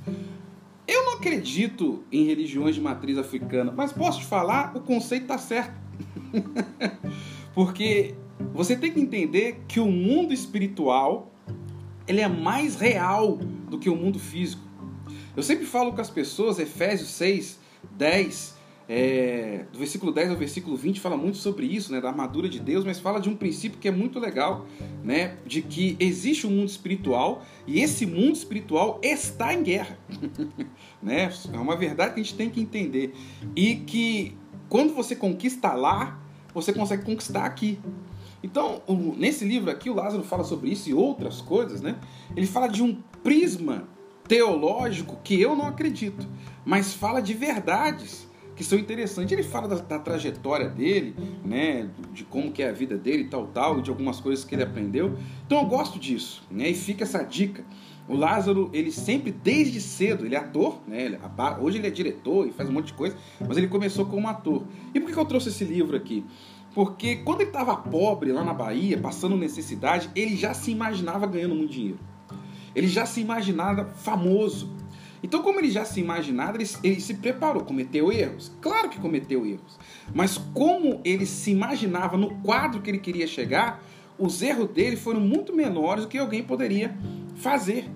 Eu 0.87 1.05
não 1.05 1.13
acredito 1.13 2.03
em 2.11 2.25
religiões 2.25 2.75
de 2.75 2.81
matriz 2.81 3.17
africana, 3.17 3.73
mas 3.75 3.91
posso 3.91 4.19
te 4.19 4.25
falar, 4.25 4.75
o 4.75 4.81
conceito 4.81 5.23
está 5.23 5.37
certo. 5.37 5.79
Porque 7.53 8.15
você 8.53 8.75
tem 8.75 8.91
que 8.91 8.99
entender 8.99 9.63
que 9.67 9.79
o 9.79 9.87
mundo 9.87 10.33
espiritual 10.33 11.31
ele 12.07 12.21
é 12.21 12.27
mais 12.27 12.75
real 12.75 13.37
do 13.69 13.79
que 13.79 13.89
o 13.89 13.95
mundo 13.95 14.19
físico. 14.19 14.61
Eu 15.35 15.43
sempre 15.43 15.65
falo 15.65 15.93
com 15.93 16.01
as 16.01 16.09
pessoas, 16.09 16.59
Efésios 16.59 17.09
6, 17.09 17.59
10, 17.91 18.57
é, 18.89 19.65
do 19.71 19.79
versículo 19.79 20.11
10 20.11 20.31
ao 20.31 20.35
versículo 20.35 20.75
20 20.75 20.99
fala 20.99 21.15
muito 21.15 21.37
sobre 21.37 21.65
isso, 21.65 21.93
né, 21.93 22.01
da 22.01 22.09
armadura 22.09 22.49
de 22.49 22.59
Deus, 22.59 22.83
mas 22.83 22.99
fala 22.99 23.21
de 23.21 23.29
um 23.29 23.35
princípio 23.37 23.79
que 23.79 23.87
é 23.87 23.91
muito 23.91 24.19
legal, 24.19 24.65
né, 25.01 25.37
de 25.45 25.61
que 25.61 25.95
existe 25.97 26.45
um 26.45 26.49
mundo 26.49 26.67
espiritual 26.67 27.41
e 27.65 27.79
esse 27.79 28.05
mundo 28.05 28.35
espiritual 28.35 28.99
está 29.01 29.53
em 29.53 29.63
guerra, 29.63 29.97
né? 31.01 31.31
É 31.53 31.57
uma 31.57 31.77
verdade 31.77 32.15
que 32.15 32.19
a 32.19 32.23
gente 32.23 32.35
tem 32.35 32.49
que 32.49 32.59
entender 32.59 33.13
e 33.55 33.75
que 33.75 34.35
quando 34.67 34.93
você 34.93 35.15
conquista 35.15 35.71
lá, 35.71 36.19
você 36.53 36.73
consegue 36.73 37.05
conquistar 37.05 37.45
aqui. 37.45 37.79
Então, 38.43 38.81
nesse 39.15 39.45
livro 39.45 39.71
aqui, 39.71 39.89
o 39.89 39.93
Lázaro 39.93 40.23
fala 40.23 40.43
sobre 40.43 40.69
isso 40.69 40.89
e 40.89 40.93
outras 40.93 41.39
coisas, 41.39 41.81
né? 41.81 41.97
Ele 42.35 42.47
fala 42.47 42.67
de 42.67 42.83
um 42.83 42.95
prisma 43.23 43.87
teológico 44.31 45.19
que 45.21 45.41
eu 45.41 45.57
não 45.57 45.67
acredito, 45.67 46.25
mas 46.63 46.93
fala 46.93 47.21
de 47.21 47.33
verdades 47.33 48.25
que 48.55 48.63
são 48.63 48.79
interessantes. 48.79 49.29
Ele 49.33 49.43
fala 49.43 49.67
da, 49.67 49.75
da, 49.75 49.99
trajetória 49.99 50.69
dele, 50.69 51.13
né, 51.43 51.89
de 52.13 52.23
como 52.23 52.49
que 52.49 52.63
é 52.63 52.69
a 52.69 52.71
vida 52.71 52.97
dele, 52.97 53.25
tal, 53.25 53.47
tal, 53.47 53.81
de 53.81 53.89
algumas 53.89 54.21
coisas 54.21 54.45
que 54.45 54.55
ele 54.55 54.63
aprendeu. 54.63 55.17
Então 55.45 55.59
eu 55.59 55.65
gosto 55.65 55.99
disso, 55.99 56.47
né? 56.49 56.69
E 56.69 56.73
fica 56.73 57.03
essa 57.03 57.21
dica. 57.23 57.65
O 58.07 58.15
Lázaro, 58.15 58.69
ele 58.71 58.89
sempre, 58.89 59.31
desde 59.31 59.81
cedo, 59.81 60.25
ele 60.25 60.35
é 60.35 60.37
ator, 60.37 60.79
né? 60.87 61.07
Ele, 61.07 61.19
hoje 61.59 61.79
ele 61.79 61.87
é 61.87 61.91
diretor 61.91 62.47
e 62.47 62.53
faz 62.53 62.69
um 62.69 62.71
monte 62.71 62.87
de 62.87 62.93
coisa, 62.93 63.17
mas 63.45 63.57
ele 63.57 63.67
começou 63.67 64.05
como 64.05 64.29
ator. 64.29 64.63
E 64.95 64.99
por 65.01 65.11
que 65.11 65.19
eu 65.19 65.25
trouxe 65.25 65.49
esse 65.49 65.65
livro 65.65 65.97
aqui? 65.97 66.23
Porque 66.73 67.17
quando 67.17 67.41
ele 67.41 67.49
estava 67.49 67.75
pobre 67.75 68.31
lá 68.31 68.45
na 68.45 68.53
Bahia, 68.53 68.97
passando 68.97 69.35
necessidade, 69.35 70.09
ele 70.15 70.37
já 70.37 70.53
se 70.53 70.71
imaginava 70.71 71.27
ganhando 71.27 71.53
muito 71.53 71.73
dinheiro. 71.73 71.99
Ele 72.75 72.87
já 72.87 73.05
se 73.05 73.21
imaginava 73.21 73.85
famoso. 73.85 74.69
Então, 75.23 75.43
como 75.43 75.59
ele 75.59 75.69
já 75.69 75.85
se 75.85 75.99
imaginava, 75.99 76.57
ele, 76.57 76.69
ele, 76.83 76.99
se 76.99 77.13
preparou, 77.15 77.63
cometeu 77.63 78.11
erros? 78.11 78.51
Claro 78.59 78.89
que 78.89 78.99
cometeu 78.99 79.45
erros. 79.45 79.77
Mas 80.13 80.37
como 80.37 80.99
ele 81.03 81.25
se 81.25 81.51
imaginava 81.51 82.17
no 82.17 82.35
quadro 82.41 82.81
que 82.81 82.89
ele 82.89 82.97
queria 82.97 83.27
chegar, 83.27 83.83
os 84.17 84.41
erros 84.41 84.69
dele 84.69 84.95
foram 84.95 85.19
muito 85.19 85.55
menores 85.55 86.05
do 86.05 86.09
que 86.09 86.17
alguém 86.17 86.43
poderia 86.43 86.95
fazer. 87.35 87.89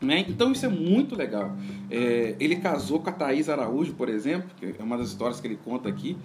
Né? 0.00 0.24
Então 0.28 0.52
isso 0.52 0.66
é 0.66 0.68
muito 0.68 1.16
legal. 1.16 1.56
É, 1.90 2.36
ele 2.38 2.56
casou 2.56 3.00
com 3.00 3.10
a 3.10 3.12
Thaís 3.12 3.48
Araújo, 3.48 3.94
por 3.94 4.08
exemplo, 4.08 4.50
que 4.56 4.74
é 4.78 4.82
uma 4.82 4.98
das 4.98 5.08
histórias 5.08 5.40
que 5.40 5.46
ele 5.46 5.58
conta 5.64 5.88
aqui. 5.88 6.16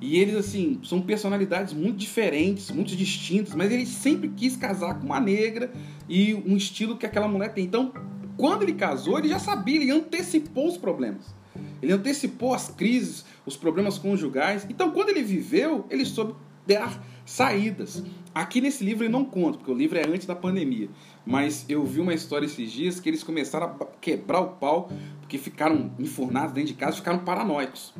E 0.00 0.18
eles, 0.18 0.34
assim, 0.34 0.78
são 0.84 1.00
personalidades 1.00 1.72
muito 1.72 1.96
diferentes, 1.96 2.70
muito 2.70 2.94
distintas, 2.94 3.54
mas 3.54 3.72
ele 3.72 3.86
sempre 3.86 4.28
quis 4.28 4.56
casar 4.56 4.98
com 4.98 5.06
uma 5.06 5.20
negra 5.20 5.72
e 6.08 6.34
um 6.34 6.56
estilo 6.56 6.96
que 6.96 7.06
aquela 7.06 7.26
mulher 7.26 7.52
tem. 7.54 7.64
Então, 7.64 7.92
quando 8.36 8.62
ele 8.62 8.74
casou, 8.74 9.18
ele 9.18 9.28
já 9.28 9.38
sabia, 9.38 9.80
ele 9.80 9.90
antecipou 9.90 10.68
os 10.68 10.76
problemas. 10.76 11.34
Ele 11.80 11.92
antecipou 11.92 12.52
as 12.52 12.68
crises, 12.68 13.24
os 13.46 13.56
problemas 13.56 13.96
conjugais. 13.96 14.66
Então, 14.68 14.90
quando 14.90 15.08
ele 15.08 15.22
viveu, 15.22 15.86
ele 15.90 16.04
soube 16.04 16.34
dar 16.66 17.02
saídas. 17.26 18.04
Aqui 18.32 18.60
nesse 18.60 18.84
livro 18.84 19.04
ele 19.04 19.12
não 19.12 19.24
conta, 19.24 19.58
porque 19.58 19.70
o 19.70 19.74
livro 19.74 19.98
é 19.98 20.06
antes 20.06 20.26
da 20.26 20.34
pandemia. 20.34 20.88
Mas 21.26 21.66
eu 21.68 21.84
vi 21.84 22.00
uma 22.00 22.14
história 22.14 22.46
esses 22.46 22.70
dias 22.70 23.00
que 23.00 23.08
eles 23.08 23.24
começaram 23.24 23.66
a 23.66 23.84
quebrar 24.00 24.40
o 24.40 24.50
pau, 24.50 24.90
porque 25.20 25.36
ficaram 25.36 25.90
enfurnados 25.98 26.52
dentro 26.52 26.68
de 26.68 26.74
casa, 26.74 26.96
ficaram 26.96 27.18
paranoicos. 27.18 27.92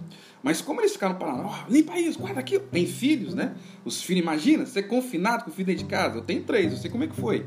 Mas 0.42 0.62
como 0.62 0.80
eles 0.80 0.92
ficaram 0.92 1.16
paranoicos, 1.16 1.58
oh, 1.68 1.72
limpa 1.72 1.98
isso, 1.98 2.20
guarda 2.20 2.38
aquilo. 2.38 2.62
Tem 2.70 2.86
filhos, 2.86 3.34
né? 3.34 3.56
Os 3.84 4.00
filhos, 4.00 4.22
imagina, 4.22 4.64
ser 4.64 4.84
confinado 4.84 5.42
com 5.42 5.50
o 5.50 5.52
filho 5.52 5.66
dentro 5.66 5.82
de 5.82 5.90
casa. 5.90 6.18
Eu 6.18 6.22
tenho 6.22 6.44
três, 6.44 6.70
eu 6.72 6.78
sei 6.78 6.88
como 6.88 7.02
é 7.02 7.08
que 7.08 7.16
foi. 7.16 7.44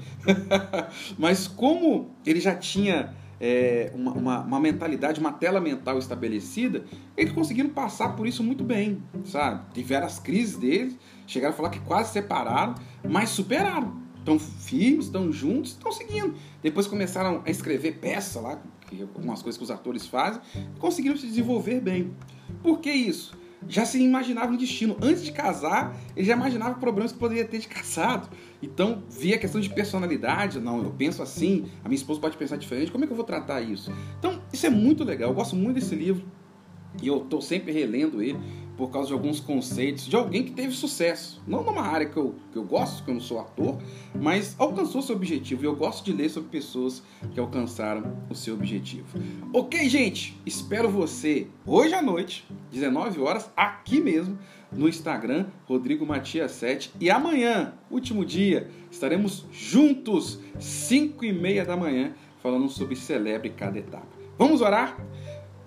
Mas 1.18 1.48
como 1.48 2.10
ele 2.26 2.42
já 2.42 2.54
tinha 2.56 3.16
é, 3.40 3.92
uma, 3.96 4.12
uma, 4.12 4.40
uma, 4.42 4.60
mentalidade, 4.60 5.20
uma 5.20 5.32
tela 5.32 5.62
mental 5.62 5.98
estabelecida, 5.98 6.84
eles 7.16 7.32
conseguiram 7.32 7.70
passar 7.70 8.16
por 8.16 8.28
isso 8.28 8.44
muito 8.44 8.64
bem, 8.64 9.02
sabe? 9.24 9.62
Tiveram 9.74 10.06
as 10.06 10.20
crises 10.20 10.58
deles, 10.58 10.98
chegaram 11.26 11.54
a 11.54 11.58
falar 11.58 11.70
que 11.70 11.80
quase 11.80 12.12
separaram, 12.12 12.76
mas 13.08 13.30
superaram. 13.30 13.98
Estão 14.18 14.38
firmes, 14.38 15.06
estão 15.06 15.32
juntos, 15.32 15.72
estão 15.72 15.92
seguindo. 15.92 16.36
Depois 16.62 16.86
começaram 16.86 17.42
a 17.46 17.50
escrever 17.50 18.00
peça 18.00 18.42
lá, 18.42 18.62
algumas 19.16 19.42
coisas 19.42 19.58
que 19.58 19.64
os 19.64 19.72
atores 19.72 20.06
fazem, 20.06 20.42
conseguiram 20.78 21.16
se 21.16 21.26
desenvolver 21.26 21.80
bem. 21.80 22.14
Por 22.62 22.80
que 22.80 22.92
isso? 22.92 23.40
já 23.68 23.86
se 23.86 24.02
imaginava 24.02 24.52
um 24.52 24.58
destino. 24.58 24.96
Antes 25.02 25.24
de 25.24 25.32
casar, 25.32 25.96
ele 26.16 26.26
já 26.26 26.34
imaginava 26.34 26.76
problemas 26.76 27.12
que 27.12 27.18
poderia 27.18 27.46
ter 27.46 27.60
de 27.60 27.68
casado. 27.70 28.30
Então, 28.62 29.04
via 29.10 29.36
a 29.36 29.40
questão 29.40 29.62
de 29.62 29.70
personalidade. 29.70 30.60
Não, 30.60 30.84
eu 30.84 30.92
penso 30.92 31.22
assim, 31.22 31.66
a 31.84 31.88
minha 31.88 31.98
esposa 31.98 32.20
pode 32.20 32.38
pensar 32.38 32.58
diferente. 32.58 32.92
Como 32.92 33.04
é 33.04 33.08
que 33.08 33.14
eu 33.14 33.18
vou 33.18 33.26
tratar 33.26 33.62
isso? 33.62 33.92
Então, 34.18 34.42
isso 34.52 34.66
é 34.66 34.70
muito 34.70 35.04
legal. 35.04 35.30
Eu 35.30 35.36
gosto 35.36 35.56
muito 35.56 35.76
desse 35.76 35.96
livro. 35.96 36.26
E 37.02 37.08
eu 37.08 37.24
estou 37.24 37.42
sempre 37.42 37.72
relendo 37.72 38.22
ele 38.22 38.40
por 38.80 38.90
causa 38.90 39.08
de 39.10 39.14
alguns 39.14 39.42
conceitos 39.42 40.06
de 40.08 40.16
alguém 40.16 40.42
que 40.42 40.52
teve 40.52 40.72
sucesso. 40.72 41.42
Não 41.46 41.66
numa 41.66 41.82
área 41.82 42.08
que 42.08 42.16
eu, 42.16 42.34
que 42.50 42.58
eu 42.58 42.64
gosto, 42.64 43.04
que 43.04 43.10
eu 43.10 43.14
não 43.14 43.20
sou 43.20 43.38
ator, 43.38 43.78
mas 44.16 44.56
alcançou 44.58 45.02
seu 45.02 45.18
objetivo. 45.18 45.64
E 45.64 45.66
eu 45.66 45.76
gosto 45.76 46.06
de 46.06 46.14
ler 46.14 46.30
sobre 46.30 46.48
pessoas 46.48 47.04
que 47.34 47.40
alcançaram 47.42 48.16
o 48.30 48.34
seu 48.34 48.54
objetivo. 48.54 49.20
Ok, 49.54 49.90
gente? 49.90 50.40
Espero 50.46 50.88
você 50.88 51.48
hoje 51.68 51.94
à 51.94 52.02
noite, 52.02 52.48
19 52.72 53.20
horas, 53.20 53.52
aqui 53.54 54.00
mesmo 54.00 54.40
no 54.72 54.88
Instagram, 54.88 55.48
Rodrigo 55.68 56.06
Matias 56.06 56.52
7. 56.54 56.94
E 57.02 57.12
amanhã, 57.12 57.74
último 57.92 58.24
dia, 58.24 58.70
estaremos 58.90 59.46
juntos, 59.52 60.40
5 60.58 61.26
e 61.26 61.34
meia 61.34 61.66
da 61.66 61.76
manhã, 61.76 62.14
falando 62.42 62.70
sobre 62.70 62.96
celebre 62.96 63.50
cada 63.50 63.78
etapa. 63.78 64.08
Vamos 64.38 64.62
orar? 64.62 64.98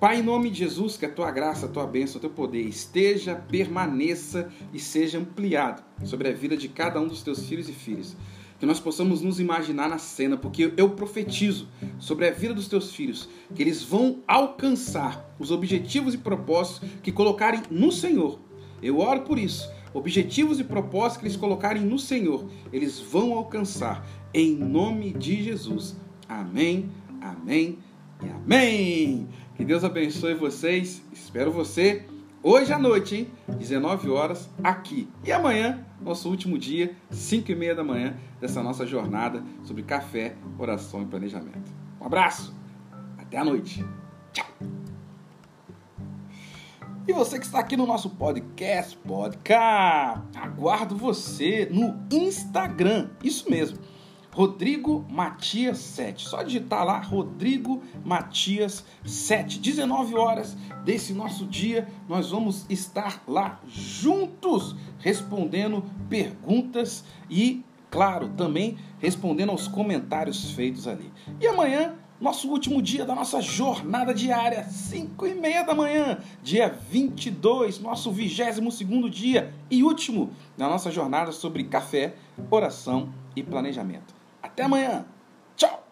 Pai, 0.02 0.18
em 0.18 0.22
nome 0.24 0.50
de 0.50 0.58
Jesus, 0.58 0.96
que 0.96 1.06
a 1.06 1.08
tua 1.08 1.30
graça, 1.30 1.66
a 1.66 1.68
tua 1.68 1.86
bênção, 1.86 2.16
o 2.16 2.20
teu 2.20 2.28
poder 2.28 2.62
esteja, 2.62 3.36
permaneça 3.36 4.50
e 4.74 4.80
seja 4.80 5.16
ampliado 5.16 5.80
sobre 6.02 6.28
a 6.28 6.32
vida 6.32 6.56
de 6.56 6.68
cada 6.68 7.00
um 7.00 7.06
dos 7.06 7.22
teus 7.22 7.46
filhos 7.46 7.68
e 7.68 7.72
filhas. 7.72 8.16
Que 8.58 8.66
nós 8.66 8.80
possamos 8.80 9.22
nos 9.22 9.38
imaginar 9.38 9.88
na 9.88 9.98
cena, 9.98 10.36
porque 10.36 10.72
eu 10.76 10.90
profetizo 10.90 11.68
sobre 12.00 12.26
a 12.26 12.32
vida 12.32 12.52
dos 12.52 12.66
teus 12.66 12.92
filhos, 12.92 13.28
que 13.54 13.62
eles 13.62 13.80
vão 13.84 14.18
alcançar 14.26 15.24
os 15.38 15.52
objetivos 15.52 16.14
e 16.14 16.18
propósitos 16.18 16.90
que 17.00 17.12
colocarem 17.12 17.62
no 17.70 17.92
Senhor. 17.92 18.40
Eu 18.82 18.98
oro 18.98 19.20
por 19.20 19.38
isso. 19.38 19.70
Objetivos 19.94 20.58
e 20.58 20.64
propósitos 20.64 21.18
que 21.18 21.26
eles 21.26 21.36
colocarem 21.36 21.84
no 21.84 21.96
Senhor, 21.96 22.44
eles 22.72 22.98
vão 22.98 23.34
alcançar. 23.34 24.04
Em 24.34 24.52
nome 24.52 25.12
de 25.12 25.44
Jesus. 25.44 25.94
Amém, 26.28 26.90
amém 27.20 27.78
e 28.20 28.28
amém. 28.28 29.28
Que 29.54 29.64
Deus 29.64 29.84
abençoe 29.84 30.34
vocês. 30.34 31.02
Espero 31.12 31.52
você 31.52 32.06
hoje 32.42 32.72
à 32.72 32.78
noite, 32.78 33.16
hein? 33.16 33.30
19 33.58 34.08
horas, 34.10 34.48
aqui. 34.64 35.08
E 35.24 35.30
amanhã, 35.30 35.84
nosso 36.00 36.28
último 36.28 36.58
dia, 36.58 36.96
5 37.10 37.52
e 37.52 37.54
meia 37.54 37.74
da 37.74 37.84
manhã, 37.84 38.16
dessa 38.40 38.62
nossa 38.62 38.86
jornada 38.86 39.42
sobre 39.62 39.82
café, 39.82 40.34
oração 40.58 41.02
e 41.02 41.06
planejamento. 41.06 41.70
Um 42.00 42.06
abraço. 42.06 42.54
Até 43.18 43.36
a 43.36 43.44
noite. 43.44 43.84
Tchau! 44.32 44.46
E 47.06 47.12
você 47.12 47.38
que 47.38 47.44
está 47.44 47.58
aqui 47.58 47.76
no 47.76 47.86
nosso 47.86 48.08
podcast, 48.10 48.96
podcast, 48.98 50.22
aguardo 50.34 50.96
você 50.96 51.68
no 51.70 52.00
Instagram, 52.10 53.10
isso 53.22 53.50
mesmo, 53.50 53.78
Rodrigo 54.34 55.04
Matias 55.10 55.78
7. 55.78 56.26
Só 56.26 56.42
digitar 56.42 56.86
lá 56.86 56.98
Rodrigo 57.00 57.82
Matias 58.02 58.84
7. 59.04 59.58
19 59.58 60.14
horas 60.14 60.56
desse 60.84 61.12
nosso 61.12 61.44
dia, 61.44 61.86
nós 62.08 62.30
vamos 62.30 62.64
estar 62.70 63.22
lá 63.28 63.60
juntos 63.68 64.74
respondendo 64.98 65.84
perguntas 66.08 67.04
e, 67.28 67.62
claro, 67.90 68.30
também 68.30 68.78
respondendo 68.98 69.50
aos 69.50 69.68
comentários 69.68 70.52
feitos 70.52 70.88
ali. 70.88 71.12
E 71.38 71.46
amanhã 71.46 71.94
nosso 72.18 72.48
último 72.48 72.80
dia 72.80 73.04
da 73.04 73.16
nossa 73.16 73.42
jornada 73.42 74.14
diária, 74.14 74.62
5 74.64 75.26
e 75.26 75.34
meia 75.34 75.64
da 75.64 75.74
manhã, 75.74 76.18
dia 76.40 76.68
22, 76.68 77.80
nosso 77.80 78.12
22 78.12 78.72
segundo 78.72 79.10
dia 79.10 79.52
e 79.68 79.82
último 79.82 80.30
da 80.56 80.68
nossa 80.68 80.90
jornada 80.90 81.32
sobre 81.32 81.64
café, 81.64 82.14
oração 82.48 83.12
e 83.34 83.42
planejamento. 83.42 84.11
Até 84.52 84.64
amanhã. 84.64 85.04
Tchau! 85.56 85.82